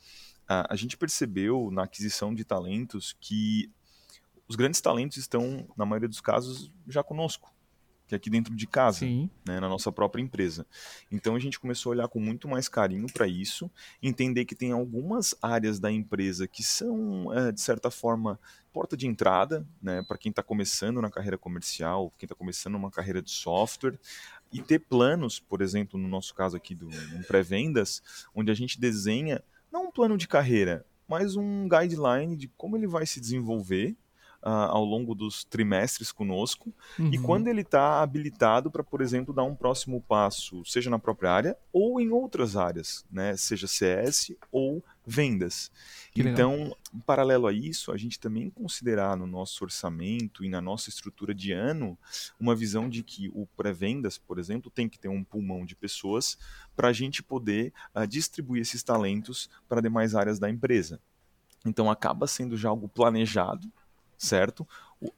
a 0.49 0.75
gente 0.75 0.97
percebeu 0.97 1.71
na 1.71 1.85
aquisição 1.85 2.35
de 2.35 2.45
talentos 2.45 3.15
que 3.21 3.71
os 4.51 4.57
grandes 4.57 4.81
talentos 4.81 5.17
estão, 5.17 5.65
na 5.77 5.87
maioria 5.87 6.09
dos 6.09 6.21
casos, 6.21 6.73
já 6.89 7.05
conosco, 7.05 7.55
que 8.09 8.17
é 8.17 8.17
aqui 8.17 8.29
dentro 8.29 8.53
de 8.53 8.67
casa, 8.67 9.07
né, 9.47 9.61
na 9.61 9.69
nossa 9.69 9.93
própria 9.93 10.21
empresa. 10.21 10.67
Então 11.09 11.37
a 11.37 11.39
gente 11.39 11.61
começou 11.61 11.93
a 11.93 11.95
olhar 11.95 12.09
com 12.09 12.19
muito 12.19 12.49
mais 12.49 12.69
carinho 12.69 13.07
para 13.13 13.29
isso, 13.29 13.71
entender 14.03 14.45
que 14.45 14.57
tem 14.57 14.73
algumas 14.73 15.37
áreas 15.41 15.79
da 15.79 15.89
empresa 15.93 16.49
que 16.49 16.65
são, 16.65 17.33
é, 17.33 17.53
de 17.53 17.61
certa 17.61 17.93
forma, 17.93 18.41
porta 18.73 18.97
de 18.97 19.07
entrada, 19.07 19.65
né, 19.81 20.03
para 20.03 20.19
quem 20.19 20.31
está 20.31 20.43
começando 20.43 21.01
na 21.01 21.13
carreira 21.13 21.39
comercial, 21.39 22.13
quem 22.19 22.27
está 22.27 22.35
começando 22.35 22.75
uma 22.75 22.91
carreira 22.91 23.23
de 23.23 23.31
software, 23.31 24.01
e 24.53 24.61
ter 24.61 24.81
planos, 24.81 25.39
por 25.39 25.63
exemplo, 25.63 25.97
no 25.97 26.09
nosso 26.09 26.35
caso 26.35 26.57
aqui 26.57 26.75
do 26.75 26.89
um 26.89 27.23
pré-vendas, 27.23 28.03
onde 28.35 28.51
a 28.51 28.55
gente 28.55 28.81
desenha 28.81 29.45
não 29.71 29.85
um 29.85 29.93
plano 29.93 30.19
de 30.19 30.27
carreira, 30.27 30.85
mas 31.07 31.37
um 31.37 31.69
guideline 31.69 32.35
de 32.37 32.49
como 32.49 32.77
ele 32.77 32.89
vai 32.89 33.07
se 33.07 33.21
desenvolver 33.21 33.97
uh, 34.43 34.71
ao 34.71 34.85
longo 34.85 35.15
dos 35.15 35.45
trimestres 35.45 36.13
conosco 36.13 36.73
uhum. 36.99 37.13
e 37.13 37.19
quando 37.19 37.49
ele 37.49 37.61
está 37.61 38.03
habilitado 38.03 38.71
para, 38.71 38.83
por 38.83 39.01
exemplo, 39.01 39.35
dar 39.35 39.45
um 39.45 39.55
próximo 39.55 40.01
passo, 40.01 40.65
seja 40.65 40.91
na 40.91 40.99
própria 40.99 41.31
área 41.31 41.57
ou 41.73 42.01
em 42.01 42.11
outras 42.11 42.57
áreas, 42.57 43.05
né? 43.11 43.37
seja 43.37 43.67
CS 43.67 44.33
ou 44.51 44.83
vendas. 45.07 45.71
Que 46.13 46.23
então, 46.23 46.55
legal. 46.55 46.79
em 46.95 47.01
paralelo 47.01 47.47
a 47.47 47.53
isso, 47.53 47.93
a 47.93 47.97
gente 47.97 48.19
também 48.19 48.51
considerar 48.51 49.17
no 49.17 49.27
nosso 49.27 49.65
orçamento 49.65 50.45
e 50.45 50.49
na 50.49 50.61
nossa 50.61 50.89
estrutura 50.89 51.35
de 51.35 51.53
ano 51.53 51.99
uma 52.39 52.55
visão 52.55 52.89
de 52.89 53.03
que 53.03 53.31
o 53.35 53.47
pré-vendas, 53.57 54.19
por 54.19 54.39
exemplo, 54.39 54.71
tem 54.71 54.89
que 54.89 54.99
ter 54.99 55.09
um 55.09 55.25
pulmão 55.25 55.65
de 55.65 55.75
pessoas 55.75 56.39
para 56.75 56.89
a 56.89 56.93
gente 56.93 57.23
poder 57.23 57.73
uh, 57.95 58.07
distribuir 58.07 58.63
esses 58.63 58.83
talentos 58.83 59.49
para 59.69 59.81
demais 59.81 60.15
áreas 60.15 60.39
da 60.39 60.49
empresa. 60.49 61.01
Então 61.65 61.91
acaba 61.91 62.27
sendo 62.27 62.57
já 62.57 62.71
algo 62.71 62.89
planejado 62.89 63.71
certo? 64.21 64.69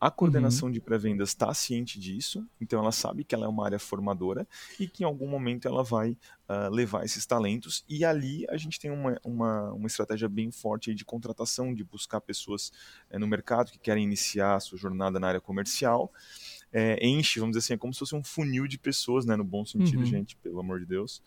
A 0.00 0.12
coordenação 0.12 0.68
uhum. 0.68 0.72
de 0.72 0.80
pré-vendas 0.80 1.30
está 1.30 1.52
ciente 1.52 1.98
disso, 1.98 2.46
então 2.60 2.78
ela 2.78 2.92
sabe 2.92 3.24
que 3.24 3.34
ela 3.34 3.46
é 3.46 3.48
uma 3.48 3.64
área 3.64 3.80
formadora 3.80 4.46
e 4.78 4.86
que 4.86 5.02
em 5.02 5.06
algum 5.06 5.26
momento 5.26 5.66
ela 5.66 5.82
vai 5.82 6.12
uh, 6.48 6.70
levar 6.70 7.04
esses 7.04 7.26
talentos. 7.26 7.84
E 7.88 8.04
ali 8.04 8.46
a 8.48 8.56
gente 8.56 8.78
tem 8.78 8.92
uma, 8.92 9.18
uma, 9.24 9.72
uma 9.72 9.86
estratégia 9.88 10.28
bem 10.28 10.52
forte 10.52 10.94
de 10.94 11.04
contratação, 11.04 11.74
de 11.74 11.82
buscar 11.82 12.20
pessoas 12.20 12.70
uh, 13.10 13.18
no 13.18 13.26
mercado 13.26 13.72
que 13.72 13.78
querem 13.78 14.04
iniciar 14.04 14.54
a 14.54 14.60
sua 14.60 14.78
jornada 14.78 15.18
na 15.18 15.26
área 15.26 15.40
comercial. 15.40 16.12
É, 16.72 17.04
enche, 17.04 17.40
vamos 17.40 17.56
dizer 17.56 17.66
assim, 17.66 17.74
é 17.74 17.76
como 17.76 17.92
se 17.92 17.98
fosse 17.98 18.14
um 18.14 18.22
funil 18.22 18.68
de 18.68 18.78
pessoas, 18.78 19.26
né, 19.26 19.34
no 19.34 19.44
bom 19.44 19.66
sentido, 19.66 19.98
uhum. 19.98 20.06
gente, 20.06 20.36
pelo 20.36 20.60
amor 20.60 20.78
de 20.78 20.86
Deus 20.86 21.20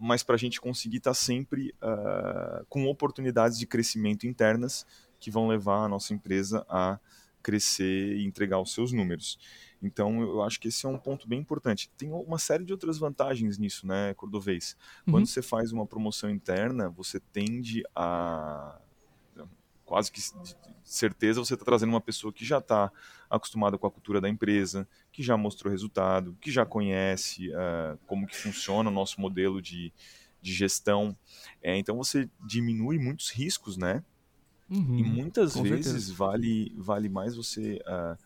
mas 0.00 0.22
para 0.22 0.36
a 0.36 0.38
gente 0.38 0.60
conseguir 0.60 0.98
estar 0.98 1.10
tá 1.10 1.14
sempre 1.14 1.74
uh, 1.82 2.64
com 2.68 2.86
oportunidades 2.86 3.58
de 3.58 3.66
crescimento 3.66 4.28
internas 4.28 4.86
que 5.18 5.30
vão 5.30 5.48
levar 5.48 5.84
a 5.84 5.88
nossa 5.88 6.14
empresa 6.14 6.64
a 6.68 6.98
crescer 7.42 8.16
e 8.16 8.24
entregar 8.24 8.60
os 8.60 8.72
seus 8.72 8.92
números. 8.92 9.38
Então, 9.82 10.20
eu 10.20 10.42
acho 10.42 10.58
que 10.60 10.68
esse 10.68 10.84
é 10.84 10.88
um 10.88 10.98
ponto 10.98 11.28
bem 11.28 11.40
importante. 11.40 11.88
Tem 11.96 12.10
uma 12.10 12.38
série 12.38 12.64
de 12.64 12.72
outras 12.72 12.98
vantagens 12.98 13.58
nisso, 13.58 13.86
né, 13.86 14.12
Cordovez? 14.14 14.76
Uhum. 15.06 15.14
Quando 15.14 15.26
você 15.26 15.40
faz 15.40 15.72
uma 15.72 15.86
promoção 15.86 16.28
interna, 16.28 16.88
você 16.88 17.20
tende 17.20 17.84
a 17.94 18.78
quase 19.88 20.12
que 20.12 20.20
certeza 20.84 21.40
você 21.40 21.54
está 21.54 21.64
trazendo 21.64 21.88
uma 21.88 22.00
pessoa 22.00 22.30
que 22.30 22.44
já 22.44 22.58
está 22.58 22.92
acostumada 23.30 23.78
com 23.78 23.86
a 23.86 23.90
cultura 23.90 24.20
da 24.20 24.28
empresa, 24.28 24.86
que 25.10 25.22
já 25.22 25.34
mostrou 25.34 25.70
resultado, 25.70 26.36
que 26.42 26.50
já 26.50 26.66
conhece 26.66 27.48
uh, 27.48 27.98
como 28.06 28.26
que 28.26 28.36
funciona 28.36 28.90
o 28.90 28.92
nosso 28.92 29.18
modelo 29.18 29.62
de, 29.62 29.90
de 30.42 30.52
gestão. 30.52 31.16
É, 31.62 31.76
então 31.78 31.96
você 31.96 32.28
diminui 32.44 32.98
muitos 32.98 33.30
riscos, 33.30 33.78
né? 33.78 34.04
Uhum, 34.70 34.98
e 34.98 35.02
muitas 35.02 35.56
vezes 35.56 35.86
certeza. 35.86 36.14
vale, 36.14 36.74
vale 36.76 37.08
mais 37.08 37.34
você 37.34 37.80
uh, 37.86 38.18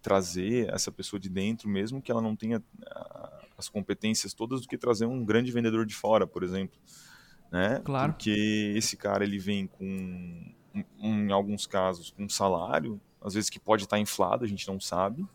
trazer 0.00 0.72
essa 0.72 0.90
pessoa 0.90 1.20
de 1.20 1.28
dentro, 1.28 1.68
mesmo 1.68 2.00
que 2.00 2.10
ela 2.10 2.22
não 2.22 2.34
tenha 2.34 2.58
uh, 2.58 3.46
as 3.58 3.68
competências 3.68 4.32
todas, 4.32 4.62
do 4.62 4.68
que 4.68 4.78
trazer 4.78 5.06
um 5.06 5.24
grande 5.24 5.52
vendedor 5.52 5.84
de 5.84 5.94
fora, 5.94 6.26
por 6.26 6.42
exemplo. 6.42 6.78
Né? 7.50 7.80
Claro. 7.84 8.12
Porque 8.12 8.72
esse 8.74 8.96
cara 8.96 9.22
ele 9.22 9.38
vem 9.38 9.66
com, 9.66 10.52
em 10.98 11.30
alguns 11.30 11.66
casos, 11.66 12.10
com 12.10 12.24
um 12.24 12.28
salário, 12.28 13.00
às 13.20 13.34
vezes 13.34 13.50
que 13.50 13.60
pode 13.60 13.84
estar 13.84 13.98
inflado, 13.98 14.44
a 14.44 14.48
gente 14.48 14.66
não 14.66 14.80
sabe. 14.80 15.26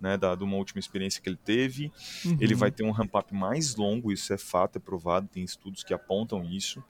Né, 0.00 0.16
da, 0.16 0.34
de 0.34 0.42
uma 0.42 0.56
última 0.56 0.80
experiência 0.80 1.20
que 1.20 1.28
ele 1.28 1.36
teve. 1.36 1.92
Uhum. 2.24 2.38
Ele 2.40 2.54
vai 2.54 2.70
ter 2.70 2.82
um 2.82 2.90
ramp-up 2.90 3.34
mais 3.34 3.76
longo, 3.76 4.10
isso 4.10 4.32
é 4.32 4.38
fato, 4.38 4.76
é 4.76 4.78
provado, 4.78 5.28
tem 5.28 5.44
estudos 5.44 5.84
que 5.84 5.92
apontam 5.92 6.42
isso. 6.42 6.82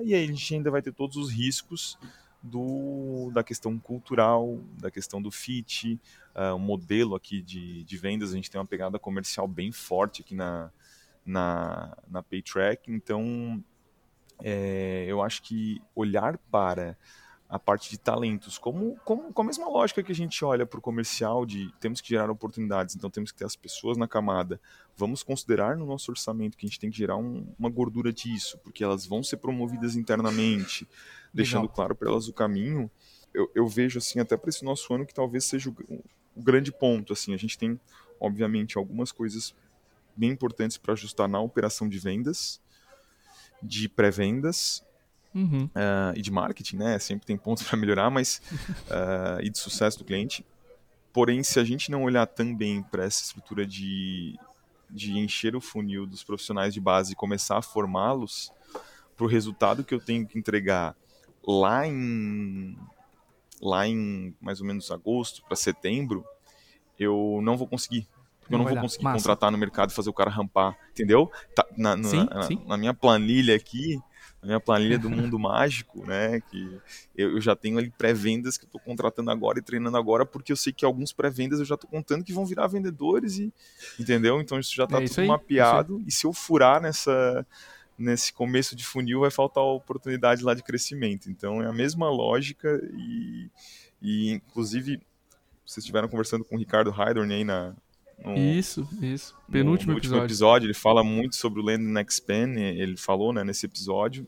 E 0.00 0.14
aí 0.14 0.22
a 0.22 0.26
gente 0.28 0.54
ainda 0.54 0.70
vai 0.70 0.80
ter 0.80 0.92
todos 0.92 1.16
os 1.16 1.32
riscos 1.32 1.98
do, 2.44 3.30
da 3.32 3.42
questão 3.42 3.78
cultural, 3.78 4.60
da 4.78 4.90
questão 4.90 5.20
do 5.20 5.30
fit, 5.30 5.98
uh, 6.34 6.54
o 6.54 6.58
modelo 6.58 7.14
aqui 7.14 7.40
de, 7.40 7.82
de 7.84 7.96
vendas, 7.96 8.32
a 8.32 8.36
gente 8.36 8.50
tem 8.50 8.60
uma 8.60 8.66
pegada 8.66 8.98
comercial 8.98 9.48
bem 9.48 9.72
forte 9.72 10.20
aqui 10.20 10.34
na, 10.34 10.70
na, 11.24 11.96
na 12.06 12.22
PayTrack, 12.22 12.92
então 12.92 13.64
é, 14.42 15.06
eu 15.08 15.22
acho 15.22 15.42
que 15.42 15.80
olhar 15.94 16.36
para 16.50 16.98
a 17.54 17.58
parte 17.58 17.88
de 17.88 17.96
talentos, 17.96 18.58
como, 18.58 18.96
como 19.04 19.32
com 19.32 19.42
a 19.42 19.44
mesma 19.44 19.68
lógica 19.68 20.02
que 20.02 20.10
a 20.10 20.14
gente 20.14 20.44
olha 20.44 20.66
para 20.66 20.76
o 20.76 20.82
comercial 20.82 21.46
de 21.46 21.72
temos 21.78 22.00
que 22.00 22.08
gerar 22.08 22.28
oportunidades, 22.28 22.96
então 22.96 23.08
temos 23.08 23.30
que 23.30 23.38
ter 23.38 23.44
as 23.44 23.54
pessoas 23.54 23.96
na 23.96 24.08
camada. 24.08 24.60
Vamos 24.96 25.22
considerar 25.22 25.76
no 25.76 25.86
nosso 25.86 26.10
orçamento 26.10 26.58
que 26.58 26.66
a 26.66 26.68
gente 26.68 26.80
tem 26.80 26.90
que 26.90 26.96
gerar 26.96 27.16
um, 27.16 27.46
uma 27.56 27.70
gordura 27.70 28.12
disso, 28.12 28.58
porque 28.58 28.82
elas 28.82 29.06
vão 29.06 29.22
ser 29.22 29.36
promovidas 29.36 29.94
internamente, 29.94 30.88
deixando 31.32 31.62
Legal. 31.62 31.76
claro 31.76 31.94
para 31.94 32.10
elas 32.10 32.26
o 32.26 32.32
caminho. 32.32 32.90
Eu, 33.32 33.48
eu, 33.54 33.68
vejo 33.68 33.98
assim 33.98 34.18
até 34.18 34.36
para 34.36 34.50
esse 34.50 34.64
nosso 34.64 34.92
ano 34.92 35.06
que 35.06 35.14
talvez 35.14 35.44
seja 35.44 35.70
o, 35.70 36.02
o 36.34 36.42
grande 36.42 36.72
ponto. 36.72 37.12
Assim, 37.12 37.34
a 37.34 37.38
gente 37.38 37.56
tem 37.56 37.78
obviamente 38.18 38.76
algumas 38.76 39.12
coisas 39.12 39.54
bem 40.16 40.30
importantes 40.30 40.76
para 40.76 40.94
ajustar 40.94 41.28
na 41.28 41.38
operação 41.38 41.88
de 41.88 42.00
vendas, 42.00 42.60
de 43.62 43.88
pré-vendas 43.88 44.82
uhum. 45.34 45.64
uh, 45.64 46.16
e 46.16 46.22
de 46.22 46.30
marketing, 46.30 46.76
né? 46.76 46.98
Sempre 46.98 47.26
tem 47.26 47.36
pontos 47.36 47.62
para 47.68 47.76
melhorar, 47.78 48.10
mas 48.10 48.40
uh, 48.88 49.42
e 49.42 49.50
de 49.50 49.58
sucesso 49.58 49.98
do 49.98 50.04
cliente. 50.04 50.44
Porém, 51.12 51.42
se 51.42 51.60
a 51.60 51.64
gente 51.64 51.90
não 51.90 52.02
olhar 52.02 52.26
também 52.26 52.82
para 52.82 53.04
essa 53.04 53.22
estrutura 53.22 53.66
de, 53.66 54.38
de 54.90 55.18
encher 55.18 55.54
o 55.54 55.60
funil 55.60 56.06
dos 56.06 56.24
profissionais 56.24 56.74
de 56.74 56.80
base 56.80 57.12
e 57.12 57.16
começar 57.16 57.58
a 57.58 57.62
formá-los 57.62 58.52
para 59.16 59.24
o 59.24 59.28
resultado 59.28 59.84
que 59.84 59.94
eu 59.94 60.00
tenho 60.00 60.26
que 60.26 60.38
entregar 60.38 60.96
lá 61.46 61.86
em 61.86 62.76
lá 63.60 63.86
em 63.86 64.34
mais 64.40 64.60
ou 64.60 64.66
menos 64.66 64.90
agosto 64.90 65.42
para 65.44 65.56
setembro, 65.56 66.24
eu 66.98 67.40
não 67.42 67.56
vou 67.56 67.66
conseguir. 67.66 68.06
Porque 68.40 68.54
eu 68.54 68.58
não 68.58 68.66
vou 68.66 68.76
conseguir 68.76 69.04
Massa. 69.04 69.18
contratar 69.18 69.50
no 69.50 69.56
mercado 69.56 69.90
e 69.90 69.94
fazer 69.94 70.10
o 70.10 70.12
cara 70.12 70.30
rampar, 70.30 70.76
entendeu? 70.90 71.30
Tá, 71.54 71.66
na, 71.76 72.02
sim, 72.02 72.26
na, 72.26 72.42
sim. 72.42 72.62
na, 72.66 72.76
minha 72.76 72.92
planilha 72.92 73.56
aqui, 73.56 73.98
na 74.44 74.48
minha 74.48 74.60
planilha 74.60 74.98
do 74.98 75.08
mundo 75.08 75.38
mágico, 75.38 76.04
né? 76.06 76.40
Que 76.40 76.78
eu, 77.16 77.32
eu 77.32 77.40
já 77.40 77.56
tenho 77.56 77.78
ali 77.78 77.90
pré-vendas 77.90 78.58
que 78.58 78.64
eu 78.64 78.66
estou 78.66 78.80
contratando 78.80 79.30
agora 79.30 79.58
e 79.58 79.62
treinando 79.62 79.96
agora, 79.96 80.26
porque 80.26 80.52
eu 80.52 80.56
sei 80.56 80.72
que 80.72 80.84
alguns 80.84 81.12
pré-vendas 81.12 81.58
eu 81.58 81.64
já 81.64 81.74
estou 81.74 81.88
contando 81.88 82.22
que 82.22 82.32
vão 82.32 82.44
virar 82.44 82.66
vendedores 82.66 83.38
e 83.38 83.52
entendeu? 83.98 84.40
Então 84.40 84.60
isso 84.60 84.74
já 84.74 84.84
está 84.84 85.02
é 85.02 85.06
tudo 85.06 85.20
aí, 85.20 85.26
mapeado. 85.26 86.02
E 86.06 86.12
se 86.12 86.26
eu 86.26 86.32
furar 86.32 86.80
nessa 86.80 87.46
nesse 87.96 88.32
começo 88.32 88.76
de 88.76 88.84
funil 88.84 89.20
vai 89.20 89.30
faltar 89.30 89.64
oportunidade 89.64 90.44
lá 90.44 90.52
de 90.52 90.62
crescimento. 90.62 91.30
Então 91.30 91.62
é 91.62 91.66
a 91.66 91.72
mesma 91.72 92.10
lógica 92.10 92.80
e, 92.92 93.48
e 94.02 94.32
inclusive 94.32 95.00
vocês 95.64 95.78
estiveram 95.78 96.08
conversando 96.08 96.44
com 96.44 96.56
o 96.56 96.58
Ricardo 96.58 96.90
Heidorn 96.90 97.32
aí 97.32 97.44
na, 97.44 97.74
no, 98.22 98.36
isso, 98.36 98.86
isso. 99.00 99.34
Penúltimo 99.50 99.92
no, 99.92 99.94
no 99.94 100.00
episódio. 100.00 100.24
episódio. 100.24 100.66
Ele 100.66 100.74
fala 100.74 101.02
muito 101.02 101.36
sobre 101.36 101.60
o 101.60 101.64
Land 101.64 101.82
Pen, 102.26 102.58
ele 102.58 102.96
falou 102.96 103.32
né, 103.32 103.42
nesse 103.42 103.66
episódio. 103.66 104.26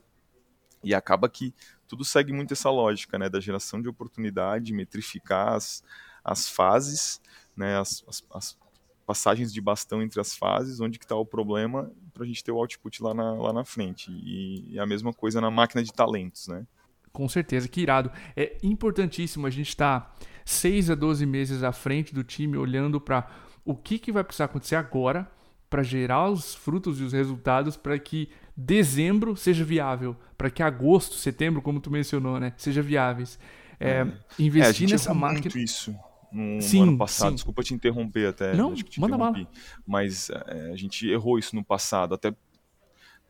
E 0.86 0.94
acaba 0.94 1.28
que 1.28 1.52
tudo 1.88 2.04
segue 2.04 2.32
muito 2.32 2.52
essa 2.52 2.70
lógica 2.70 3.18
né, 3.18 3.28
da 3.28 3.40
geração 3.40 3.82
de 3.82 3.88
oportunidade, 3.88 4.72
metrificar 4.72 5.54
as, 5.54 5.82
as 6.24 6.48
fases, 6.48 7.20
né, 7.56 7.76
as, 7.76 8.04
as, 8.06 8.24
as 8.32 8.58
passagens 9.04 9.52
de 9.52 9.60
bastão 9.60 10.00
entre 10.00 10.20
as 10.20 10.36
fases, 10.36 10.80
onde 10.80 10.96
que 10.96 11.04
está 11.04 11.16
o 11.16 11.26
problema, 11.26 11.90
para 12.14 12.22
a 12.22 12.26
gente 12.26 12.44
ter 12.44 12.52
o 12.52 12.58
output 12.58 13.02
lá 13.02 13.12
na, 13.12 13.32
lá 13.32 13.52
na 13.52 13.64
frente. 13.64 14.12
E, 14.12 14.74
e, 14.74 14.78
a 14.78 14.86
mesma 14.86 15.12
coisa 15.12 15.40
na 15.40 15.50
máquina 15.50 15.82
de 15.82 15.92
talentos, 15.92 16.46
né? 16.46 16.64
Com 17.12 17.28
certeza, 17.28 17.66
que 17.66 17.80
irado. 17.80 18.12
É 18.36 18.56
importantíssimo 18.62 19.44
a 19.44 19.50
gente 19.50 19.70
estar 19.70 20.00
tá 20.00 20.26
6 20.44 20.90
a 20.90 20.94
12 20.94 21.26
meses 21.26 21.64
à 21.64 21.72
frente 21.72 22.14
do 22.14 22.22
time, 22.22 22.56
olhando 22.56 23.00
para 23.00 23.28
o 23.64 23.74
que, 23.74 23.98
que 23.98 24.12
vai 24.12 24.22
precisar 24.22 24.44
acontecer 24.44 24.76
agora 24.76 25.28
para 25.68 25.82
gerar 25.82 26.30
os 26.30 26.54
frutos 26.54 27.00
e 27.00 27.02
os 27.02 27.12
resultados 27.12 27.76
para 27.76 27.98
que 27.98 28.28
dezembro 28.56 29.36
seja 29.36 29.64
viável, 29.64 30.16
para 30.36 30.50
que 30.50 30.62
agosto, 30.62 31.16
setembro, 31.16 31.60
como 31.60 31.80
tu 31.80 31.90
mencionou, 31.90 32.40
né, 32.40 32.52
seja 32.56 32.82
viáveis. 32.82 33.38
É, 33.78 34.00
é. 34.00 34.12
Investir 34.38 34.88
é, 34.88 34.92
nessa 34.92 35.12
máquina. 35.12 35.42
Muito 35.42 35.58
isso 35.58 35.94
no, 36.36 36.60
sim, 36.60 36.78
no 36.78 36.82
ano 36.84 36.98
passado. 36.98 37.30
Sim. 37.30 37.34
Desculpa 37.36 37.62
te 37.62 37.74
interromper 37.74 38.28
até. 38.28 38.54
Não, 38.54 38.74
te 38.74 39.00
manda 39.00 39.16
bala. 39.16 39.48
Mas 39.86 40.30
é, 40.30 40.70
a 40.72 40.76
gente 40.76 41.08
errou 41.08 41.38
isso 41.38 41.56
no 41.56 41.64
passado. 41.64 42.14
Até 42.14 42.34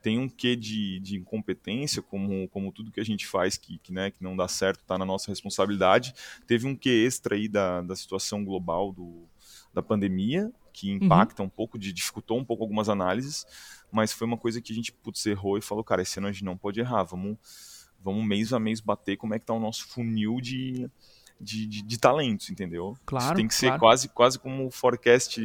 tem 0.03 0.19
um 0.19 0.29
quê 0.29 0.55
de, 0.55 1.01
de 1.01 1.17
incompetência, 1.17 2.03
como, 2.03 2.49
como 2.49 2.73
tudo 2.73 2.93
que 2.93 3.01
a 3.01 3.05
gente 3.05 3.27
faz 3.27 3.57
que, 3.57 3.79
que, 3.79 3.93
né, 3.93 4.11
que 4.11 4.23
não 4.23 4.37
dá 4.37 4.47
certo, 4.47 4.81
está 4.81 4.97
na 4.99 5.05
nossa 5.05 5.31
responsabilidade. 5.31 6.15
Teve 6.47 6.67
um 6.67 6.77
quê 6.77 7.05
extra 7.07 7.35
aí 7.35 7.49
da, 7.49 7.83
da 7.83 7.97
situação 7.97 8.45
global 8.45 8.93
do, 8.93 9.29
da 9.75 9.83
pandemia, 9.83 10.53
que 10.77 10.91
uhum. 10.91 11.07
impacta 11.07 11.43
uhum. 11.43 11.47
um 11.47 11.51
pouco, 11.51 11.79
de, 11.79 11.91
dificultou 11.91 12.39
um 12.39 12.45
pouco 12.45 12.63
algumas 12.63 12.91
análises, 12.91 13.47
mas 13.91 14.13
foi 14.13 14.27
uma 14.27 14.37
coisa 14.37 14.61
que 14.61 14.73
a 14.75 14.77
gente 14.77 14.93
putz, 14.93 15.25
errou 15.25 15.57
e 15.57 15.63
falou, 15.63 15.83
cara, 15.83 16.03
esse 16.03 16.19
ano 16.19 16.29
a 16.29 16.33
gente 16.33 16.45
não 16.45 16.55
pode 16.55 16.79
errar, 16.79 17.03
vamos, 17.03 17.39
vamos 17.99 18.23
mês 18.23 18.53
a 18.53 18.61
mês 18.61 18.79
bater 18.79 19.17
como 19.17 19.33
é 19.33 19.39
que 19.39 19.45
está 19.45 19.55
o 19.55 19.59
nosso 19.59 19.89
funil 19.89 20.39
de, 20.39 20.87
de, 21.41 21.67
de, 21.67 21.83
de, 21.83 21.99
talentos, 21.99 22.51
entendeu? 22.51 22.95
Claro. 23.07 23.25
Isso 23.25 23.35
tem 23.37 23.49
que 23.49 23.55
ser 23.55 23.69
claro. 23.69 23.81
quase, 23.81 24.09
quase 24.11 24.39
como 24.39 24.71
forecast. 24.71 25.41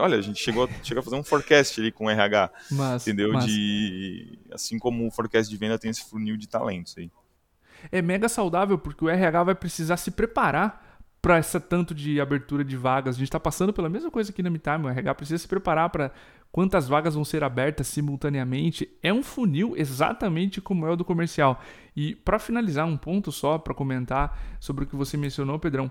Olha, 0.00 0.16
a 0.16 0.22
gente 0.22 0.42
chegou, 0.42 0.66
chegou 0.82 1.00
a 1.00 1.04
fazer 1.04 1.16
um 1.16 1.22
forecast 1.22 1.78
ali 1.78 1.92
com 1.92 2.06
o 2.06 2.10
RH. 2.10 2.50
Mas, 2.70 3.06
entendeu? 3.06 3.34
Mas... 3.34 3.44
De, 3.44 4.38
assim 4.50 4.78
como 4.78 5.06
o 5.06 5.10
forecast 5.10 5.50
de 5.50 5.58
venda 5.58 5.78
tem 5.78 5.90
esse 5.90 6.08
funil 6.08 6.38
de 6.38 6.48
talentos 6.48 6.96
aí. 6.96 7.10
É 7.92 8.00
mega 8.00 8.30
saudável 8.30 8.78
porque 8.78 9.04
o 9.04 9.10
RH 9.10 9.42
vai 9.44 9.54
precisar 9.54 9.98
se 9.98 10.10
preparar 10.10 10.89
para 11.20 11.36
essa 11.36 11.60
tanto 11.60 11.94
de 11.94 12.20
abertura 12.20 12.64
de 12.64 12.76
vagas. 12.76 13.16
A 13.16 13.18
gente 13.18 13.28
está 13.28 13.40
passando 13.40 13.72
pela 13.72 13.88
mesma 13.88 14.10
coisa 14.10 14.30
aqui 14.30 14.42
na 14.42 14.50
MeTime. 14.50 14.84
O 14.84 14.88
RH 14.88 15.14
precisa 15.14 15.38
se 15.38 15.48
preparar 15.48 15.90
para 15.90 16.10
quantas 16.50 16.88
vagas 16.88 17.14
vão 17.14 17.24
ser 17.24 17.44
abertas 17.44 17.86
simultaneamente. 17.88 18.88
É 19.02 19.12
um 19.12 19.22
funil 19.22 19.74
exatamente 19.76 20.60
como 20.60 20.86
é 20.86 20.90
o 20.90 20.96
do 20.96 21.04
comercial. 21.04 21.60
E 21.94 22.14
para 22.14 22.38
finalizar, 22.38 22.86
um 22.86 22.96
ponto 22.96 23.30
só 23.30 23.58
para 23.58 23.74
comentar 23.74 24.38
sobre 24.58 24.84
o 24.84 24.86
que 24.86 24.96
você 24.96 25.16
mencionou, 25.16 25.58
Pedrão. 25.58 25.90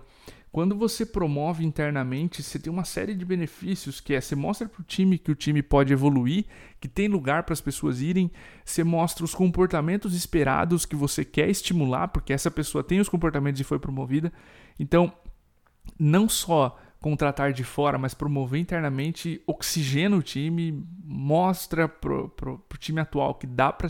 Quando 0.51 0.75
você 0.75 1.05
promove 1.05 1.63
internamente, 1.63 2.41
você 2.41 2.57
tem 2.57 2.73
uma 2.73 2.83
série 2.83 3.13
de 3.13 3.23
benefícios, 3.23 4.01
que 4.01 4.15
é 4.15 4.21
você 4.21 4.35
mostra 4.35 4.67
para 4.67 4.81
o 4.81 4.83
time 4.83 5.19
que 5.19 5.31
o 5.31 5.35
time 5.35 5.61
pode 5.61 5.93
evoluir, 5.93 6.45
que 6.79 6.87
tem 6.87 7.07
lugar 7.07 7.43
para 7.43 7.53
as 7.53 7.61
pessoas 7.61 8.01
irem, 8.01 8.31
você 8.65 8.83
mostra 8.83 9.23
os 9.23 9.35
comportamentos 9.35 10.15
esperados 10.15 10.85
que 10.85 10.95
você 10.95 11.23
quer 11.23 11.49
estimular, 11.49 12.07
porque 12.07 12.33
essa 12.33 12.49
pessoa 12.49 12.83
tem 12.83 12.99
os 12.99 13.07
comportamentos 13.07 13.61
e 13.61 13.63
foi 13.63 13.77
promovida. 13.77 14.33
Então, 14.79 15.13
não 15.99 16.27
só 16.27 16.77
contratar 16.99 17.53
de 17.53 17.63
fora, 17.63 17.97
mas 17.97 18.13
promover 18.15 18.59
internamente 18.59 19.41
oxigena 19.45 20.17
o 20.17 20.23
time, 20.23 20.83
mostra 21.03 21.87
pro, 21.87 22.27
pro, 22.29 22.59
pro 22.59 22.77
time 22.77 22.99
atual 22.99 23.35
que 23.35 23.47
dá 23.47 23.71
para 23.71 23.87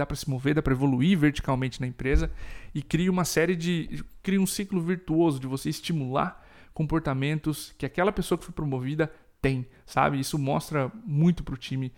dá 0.00 0.06
para 0.06 0.16
se 0.16 0.28
mover, 0.28 0.54
dá 0.54 0.62
para 0.62 0.72
evoluir 0.72 1.18
verticalmente 1.18 1.80
na 1.80 1.86
empresa 1.86 2.30
e 2.74 2.82
cria 2.82 3.10
uma 3.10 3.24
série 3.24 3.54
de 3.54 4.02
cria 4.22 4.40
um 4.40 4.46
ciclo 4.46 4.80
virtuoso 4.80 5.38
de 5.38 5.46
você 5.46 5.68
estimular 5.68 6.46
comportamentos 6.72 7.74
que 7.76 7.84
aquela 7.84 8.10
pessoa 8.10 8.38
que 8.38 8.44
foi 8.44 8.54
promovida 8.54 9.12
tem, 9.42 9.66
sabe? 9.84 10.18
Isso 10.18 10.38
mostra 10.38 10.90
muito 11.04 11.44
pro 11.44 11.56
time, 11.56 11.92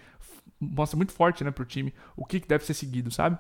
mostra 0.61 0.97
muito 0.97 1.12
forte, 1.12 1.45
né, 1.45 1.51
pro 1.51 1.65
time 1.65 1.95
o 2.17 2.25
que, 2.25 2.41
que 2.41 2.49
deve 2.49 2.65
ser 2.65 2.75
seguido, 2.75 3.11
sabe? 3.11 3.38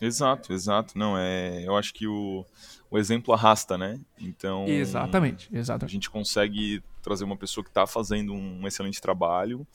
Exato, 0.00 0.52
exato. 0.52 0.98
Não, 0.98 1.16
é, 1.16 1.64
eu 1.66 1.76
acho 1.76 1.92
que 1.94 2.06
o, 2.06 2.44
o 2.90 2.98
exemplo 2.98 3.32
arrasta, 3.32 3.78
né? 3.78 4.00
Então, 4.20 4.66
exatamente, 4.66 5.48
exatamente. 5.52 5.90
A 5.90 5.92
gente 5.92 6.10
consegue 6.10 6.82
trazer 7.02 7.24
uma 7.24 7.36
pessoa 7.36 7.62
que 7.62 7.70
está 7.70 7.86
fazendo 7.86 8.32
um 8.32 8.66
excelente 8.66 9.00
trabalho, 9.00 9.66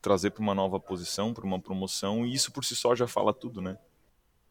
trazer 0.00 0.30
para 0.30 0.42
uma 0.42 0.54
nova 0.54 0.78
posição, 0.78 1.34
para 1.34 1.44
uma 1.44 1.60
promoção, 1.60 2.24
e 2.24 2.34
isso 2.34 2.52
por 2.52 2.64
si 2.64 2.76
só 2.76 2.94
já 2.94 3.06
fala 3.06 3.32
tudo, 3.32 3.60
né? 3.60 3.76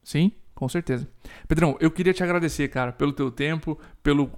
Sim, 0.03 0.31
com 0.53 0.69
certeza. 0.69 1.07
Pedrão, 1.47 1.77
eu 1.79 1.89
queria 1.89 2.13
te 2.13 2.23
agradecer, 2.23 2.67
cara, 2.67 2.91
pelo 2.91 3.11
teu 3.13 3.31
tempo, 3.31 3.79
pelo, 4.03 4.29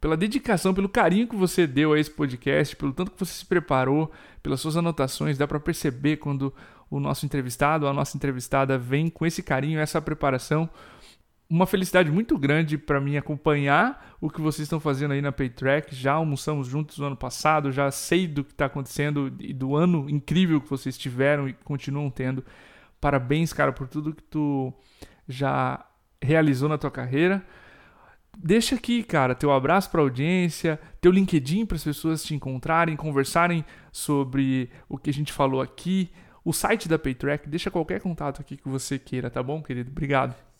pela 0.00 0.16
dedicação, 0.16 0.74
pelo 0.74 0.88
carinho 0.88 1.26
que 1.26 1.36
você 1.36 1.66
deu 1.66 1.92
a 1.92 1.98
esse 1.98 2.10
podcast, 2.10 2.76
pelo 2.76 2.92
tanto 2.92 3.10
que 3.10 3.18
você 3.18 3.32
se 3.32 3.46
preparou, 3.46 4.12
pelas 4.42 4.60
suas 4.60 4.76
anotações. 4.76 5.38
Dá 5.38 5.46
para 5.46 5.58
perceber 5.58 6.18
quando 6.18 6.52
o 6.90 7.00
nosso 7.00 7.24
entrevistado, 7.24 7.88
a 7.88 7.92
nossa 7.92 8.16
entrevistada 8.16 8.76
vem 8.76 9.08
com 9.08 9.24
esse 9.24 9.42
carinho, 9.42 9.80
essa 9.80 10.00
preparação 10.00 10.68
uma 11.48 11.66
felicidade 11.66 12.10
muito 12.10 12.38
grande 12.38 12.78
para 12.78 13.00
mim 13.00 13.16
acompanhar 13.16 14.16
o 14.20 14.30
que 14.30 14.40
vocês 14.40 14.66
estão 14.66 14.80
fazendo 14.80 15.12
aí 15.12 15.20
na 15.20 15.30
Paytrack. 15.30 15.94
Já 15.94 16.14
almoçamos 16.14 16.66
juntos 16.66 16.98
no 16.98 17.06
ano 17.06 17.16
passado, 17.16 17.70
já 17.70 17.90
sei 17.90 18.26
do 18.26 18.42
que 18.42 18.52
está 18.52 18.66
acontecendo 18.66 19.32
e 19.38 19.52
do 19.52 19.76
ano 19.76 20.08
incrível 20.08 20.60
que 20.60 20.70
vocês 20.70 20.96
tiveram 20.96 21.48
e 21.48 21.52
continuam 21.52 22.10
tendo. 22.10 22.44
Parabéns, 23.00 23.52
cara, 23.52 23.72
por 23.72 23.86
tudo 23.86 24.14
que 24.14 24.22
tu 24.22 24.72
já 25.28 25.84
realizou 26.20 26.68
na 26.68 26.78
tua 26.78 26.90
carreira. 26.90 27.44
Deixa 28.36 28.74
aqui, 28.74 29.02
cara, 29.02 29.34
teu 29.34 29.52
abraço 29.52 29.90
para 29.90 30.00
a 30.00 30.04
audiência, 30.04 30.80
teu 31.00 31.12
LinkedIn 31.12 31.66
para 31.66 31.76
as 31.76 31.84
pessoas 31.84 32.24
te 32.24 32.34
encontrarem, 32.34 32.96
conversarem 32.96 33.64
sobre 33.92 34.70
o 34.88 34.98
que 34.98 35.10
a 35.10 35.12
gente 35.12 35.32
falou 35.32 35.60
aqui, 35.60 36.10
o 36.44 36.52
site 36.52 36.88
da 36.88 36.98
Paytrack, 36.98 37.48
deixa 37.48 37.70
qualquer 37.70 38.00
contato 38.00 38.40
aqui 38.40 38.56
que 38.56 38.68
você 38.68 38.98
queira, 38.98 39.30
tá 39.30 39.42
bom, 39.42 39.62
querido? 39.62 39.90
Obrigado. 39.90 40.53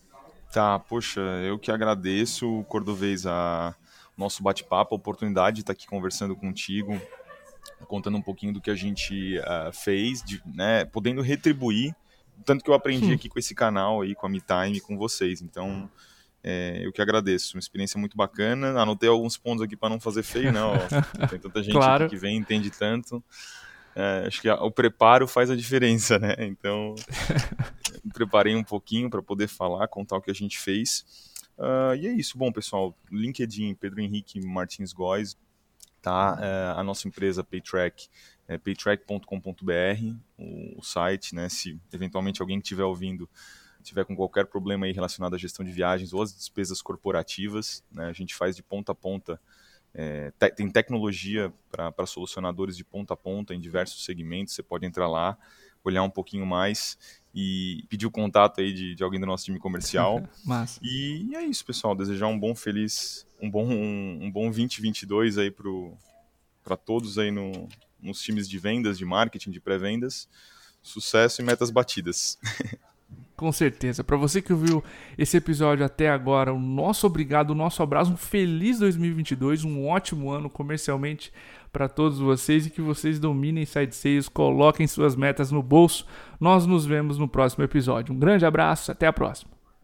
Tá, 0.55 0.79
poxa, 0.79 1.21
eu 1.21 1.59
que 1.59 1.71
agradeço, 1.71 2.64
Cordovez, 2.69 3.27
a 3.27 3.75
nosso 4.17 4.43
bate-papo, 4.43 4.95
a 4.95 4.97
oportunidade 4.97 5.57
de 5.57 5.62
estar 5.62 5.73
aqui 5.73 5.87
conversando 5.87 6.37
contigo, 6.37 6.99
contando 7.88 8.17
um 8.17 8.23
pouquinho 8.23 8.53
do 8.53 8.61
que 8.61 8.71
a 8.71 8.75
gente 8.77 9.37
uh, 9.40 9.73
fez, 9.73 10.23
de, 10.23 10.40
né, 10.47 10.85
podendo 10.85 11.21
retribuir 11.21 11.95
tanto 12.45 12.64
que 12.64 12.71
eu 12.71 12.75
aprendi 12.75 13.12
aqui 13.12 13.29
com 13.29 13.38
esse 13.38 13.55
canal 13.55 14.03
aí, 14.03 14.14
com 14.14 14.27
a 14.27 14.29
MeTime, 14.29 14.81
com 14.81 14.97
vocês. 14.97 15.43
Então, 15.43 15.88
é, 16.43 16.81
eu 16.85 16.93
que 16.93 17.01
agradeço. 17.01 17.57
Uma 17.57 17.61
experiência 17.61 17.99
muito 17.99 18.17
bacana. 18.17 18.81
Anotei 18.81 19.09
alguns 19.09 19.37
pontos 19.37 19.62
aqui 19.62 19.77
para 19.77 19.88
não 19.88 20.01
fazer 20.01 20.23
feio, 20.23 20.53
né? 20.53 20.61
Ó, 20.62 20.75
tem 21.29 21.38
tanta 21.38 21.62
gente 21.62 21.75
claro. 21.75 22.09
que 22.09 22.17
vem, 22.17 22.37
entende 22.37 22.71
tanto. 22.71 23.23
É, 23.95 24.25
acho 24.27 24.43
que 24.43 24.51
o 24.51 24.71
preparo 24.71 25.29
faz 25.29 25.51
a 25.51 25.57
diferença, 25.57 26.19
né? 26.19 26.35
Então, 26.40 26.95
preparei 28.14 28.55
um 28.55 28.64
pouquinho 28.64 29.11
para 29.11 29.22
poder 29.22 29.48
falar, 29.48 29.87
contar 29.88 30.16
o 30.16 30.22
que 30.22 30.31
a 30.31 30.35
gente 30.35 30.59
fez. 30.59 31.05
Uh, 31.59 31.94
e 31.96 32.07
é 32.07 32.12
isso. 32.12 32.38
Bom, 32.38 32.50
pessoal, 32.50 32.96
LinkedIn, 33.11 33.74
Pedro 33.74 34.00
Henrique 34.00 34.40
Martins 34.40 34.92
Góes, 34.92 35.37
tá? 36.00 36.35
Uh, 36.35 36.79
a 36.79 36.83
nossa 36.83 37.07
empresa 37.07 37.44
Paytrack, 37.44 38.09
é 38.48 38.57
paytrack.com.br, 38.57 39.27
o, 40.38 40.79
o, 40.79 40.83
site, 40.83 41.35
né? 41.35 41.48
Se 41.48 41.79
eventualmente 41.92 42.40
alguém 42.40 42.59
que 42.59 42.64
estiver 42.64 42.85
ouvindo 42.85 43.29
tiver 43.83 44.07
com 44.07 44.16
qualquer 44.16 44.46
problema 44.46 44.87
aí 44.87 44.92
relacionado 44.92 45.35
à 45.35 45.38
gestão 45.38 45.62
de 45.62 45.70
viagens 45.70 46.14
ou 46.14 46.22
às 46.22 46.35
despesas 46.35 46.81
corporativas, 46.81 47.85
né? 47.92 48.07
A 48.07 48.12
gente 48.12 48.35
faz 48.35 48.57
de 48.57 48.62
ponta 48.62 48.92
a 48.92 48.94
ponta 48.94 49.38
é, 49.94 50.33
te, 50.33 50.50
tem 50.50 50.68
tecnologia 50.68 51.53
para 51.70 52.07
solucionadores 52.07 52.77
de 52.77 52.85
ponta 52.85 53.14
a 53.14 53.16
ponta 53.16 53.55
em 53.55 53.61
diversos 53.61 54.05
segmentos. 54.05 54.55
Você 54.55 54.62
pode 54.62 54.85
entrar 54.85 55.09
lá, 55.09 55.38
olhar 55.85 56.03
um 56.03 56.11
pouquinho 56.11 56.47
mais 56.47 56.99
e 57.35 57.85
pedir 57.88 58.07
o 58.07 58.11
contato 58.11 58.61
aí 58.61 58.73
de, 58.73 58.94
de 58.94 59.03
alguém 59.03 59.20
do 59.20 59.27
nosso 59.27 59.44
time 59.44 59.59
comercial. 59.59 60.23
Massa. 60.44 60.81
E 60.83 61.35
é 61.35 61.42
isso, 61.42 61.64
pessoal. 61.64 61.94
Desejar 61.94 62.29
um 62.29 62.38
bom 62.38 62.55
feliz, 62.55 63.27
um 63.40 63.51
bom, 63.51 63.66
um, 63.66 64.25
um 64.25 64.31
bom 64.31 64.44
2022 64.44 65.38
aí 65.38 65.51
para 65.51 66.77
todos 66.77 67.18
aí 67.18 67.31
no, 67.31 67.68
nos 68.01 68.23
times 68.23 68.49
de 68.49 68.59
vendas, 68.59 68.97
de 68.97 69.05
marketing, 69.05 69.51
de 69.51 69.61
pré-vendas. 69.61 70.29
Sucesso 70.83 71.42
e 71.42 71.44
metas 71.44 71.70
batidas. 71.70 72.38
Com 73.37 73.51
certeza. 73.51 74.05
Para 74.05 74.16
você 74.16 74.40
que 74.40 74.53
ouviu 74.53 74.83
esse 75.18 75.37
episódio 75.37 75.85
até 75.85 76.09
agora, 76.09 76.53
o 76.53 76.61
nosso 76.61 77.07
obrigado, 77.07 77.51
o 77.51 77.55
nosso 77.55 77.83
abraço, 77.83 78.12
um 78.12 78.16
feliz 78.16 78.79
2022, 78.79 79.64
um 79.64 79.87
ótimo 79.87 80.31
ano 80.31 80.49
comercialmente 80.49 81.33
para 81.75 81.89
todos 81.89 82.21
vocês 82.21 82.67
e 82.67 82.71
que 82.71 82.81
vocês 82.81 83.19
dominem 83.19 83.67
side 83.67 83.95
sales, 83.95 84.29
coloquem 84.29 84.87
suas 84.87 85.17
metas 85.17 85.51
no 85.51 85.61
bolso. 85.61 86.07
Nós 86.39 86.67
nos 86.67 86.87
vemos 86.87 87.19
no 87.19 87.27
próximo 87.27 87.65
episódio. 87.65 88.15
Um 88.15 88.19
grande 88.19 88.47
abraço, 88.47 88.93
até 88.93 89.09
a 89.09 89.13
próxima. 89.13 89.63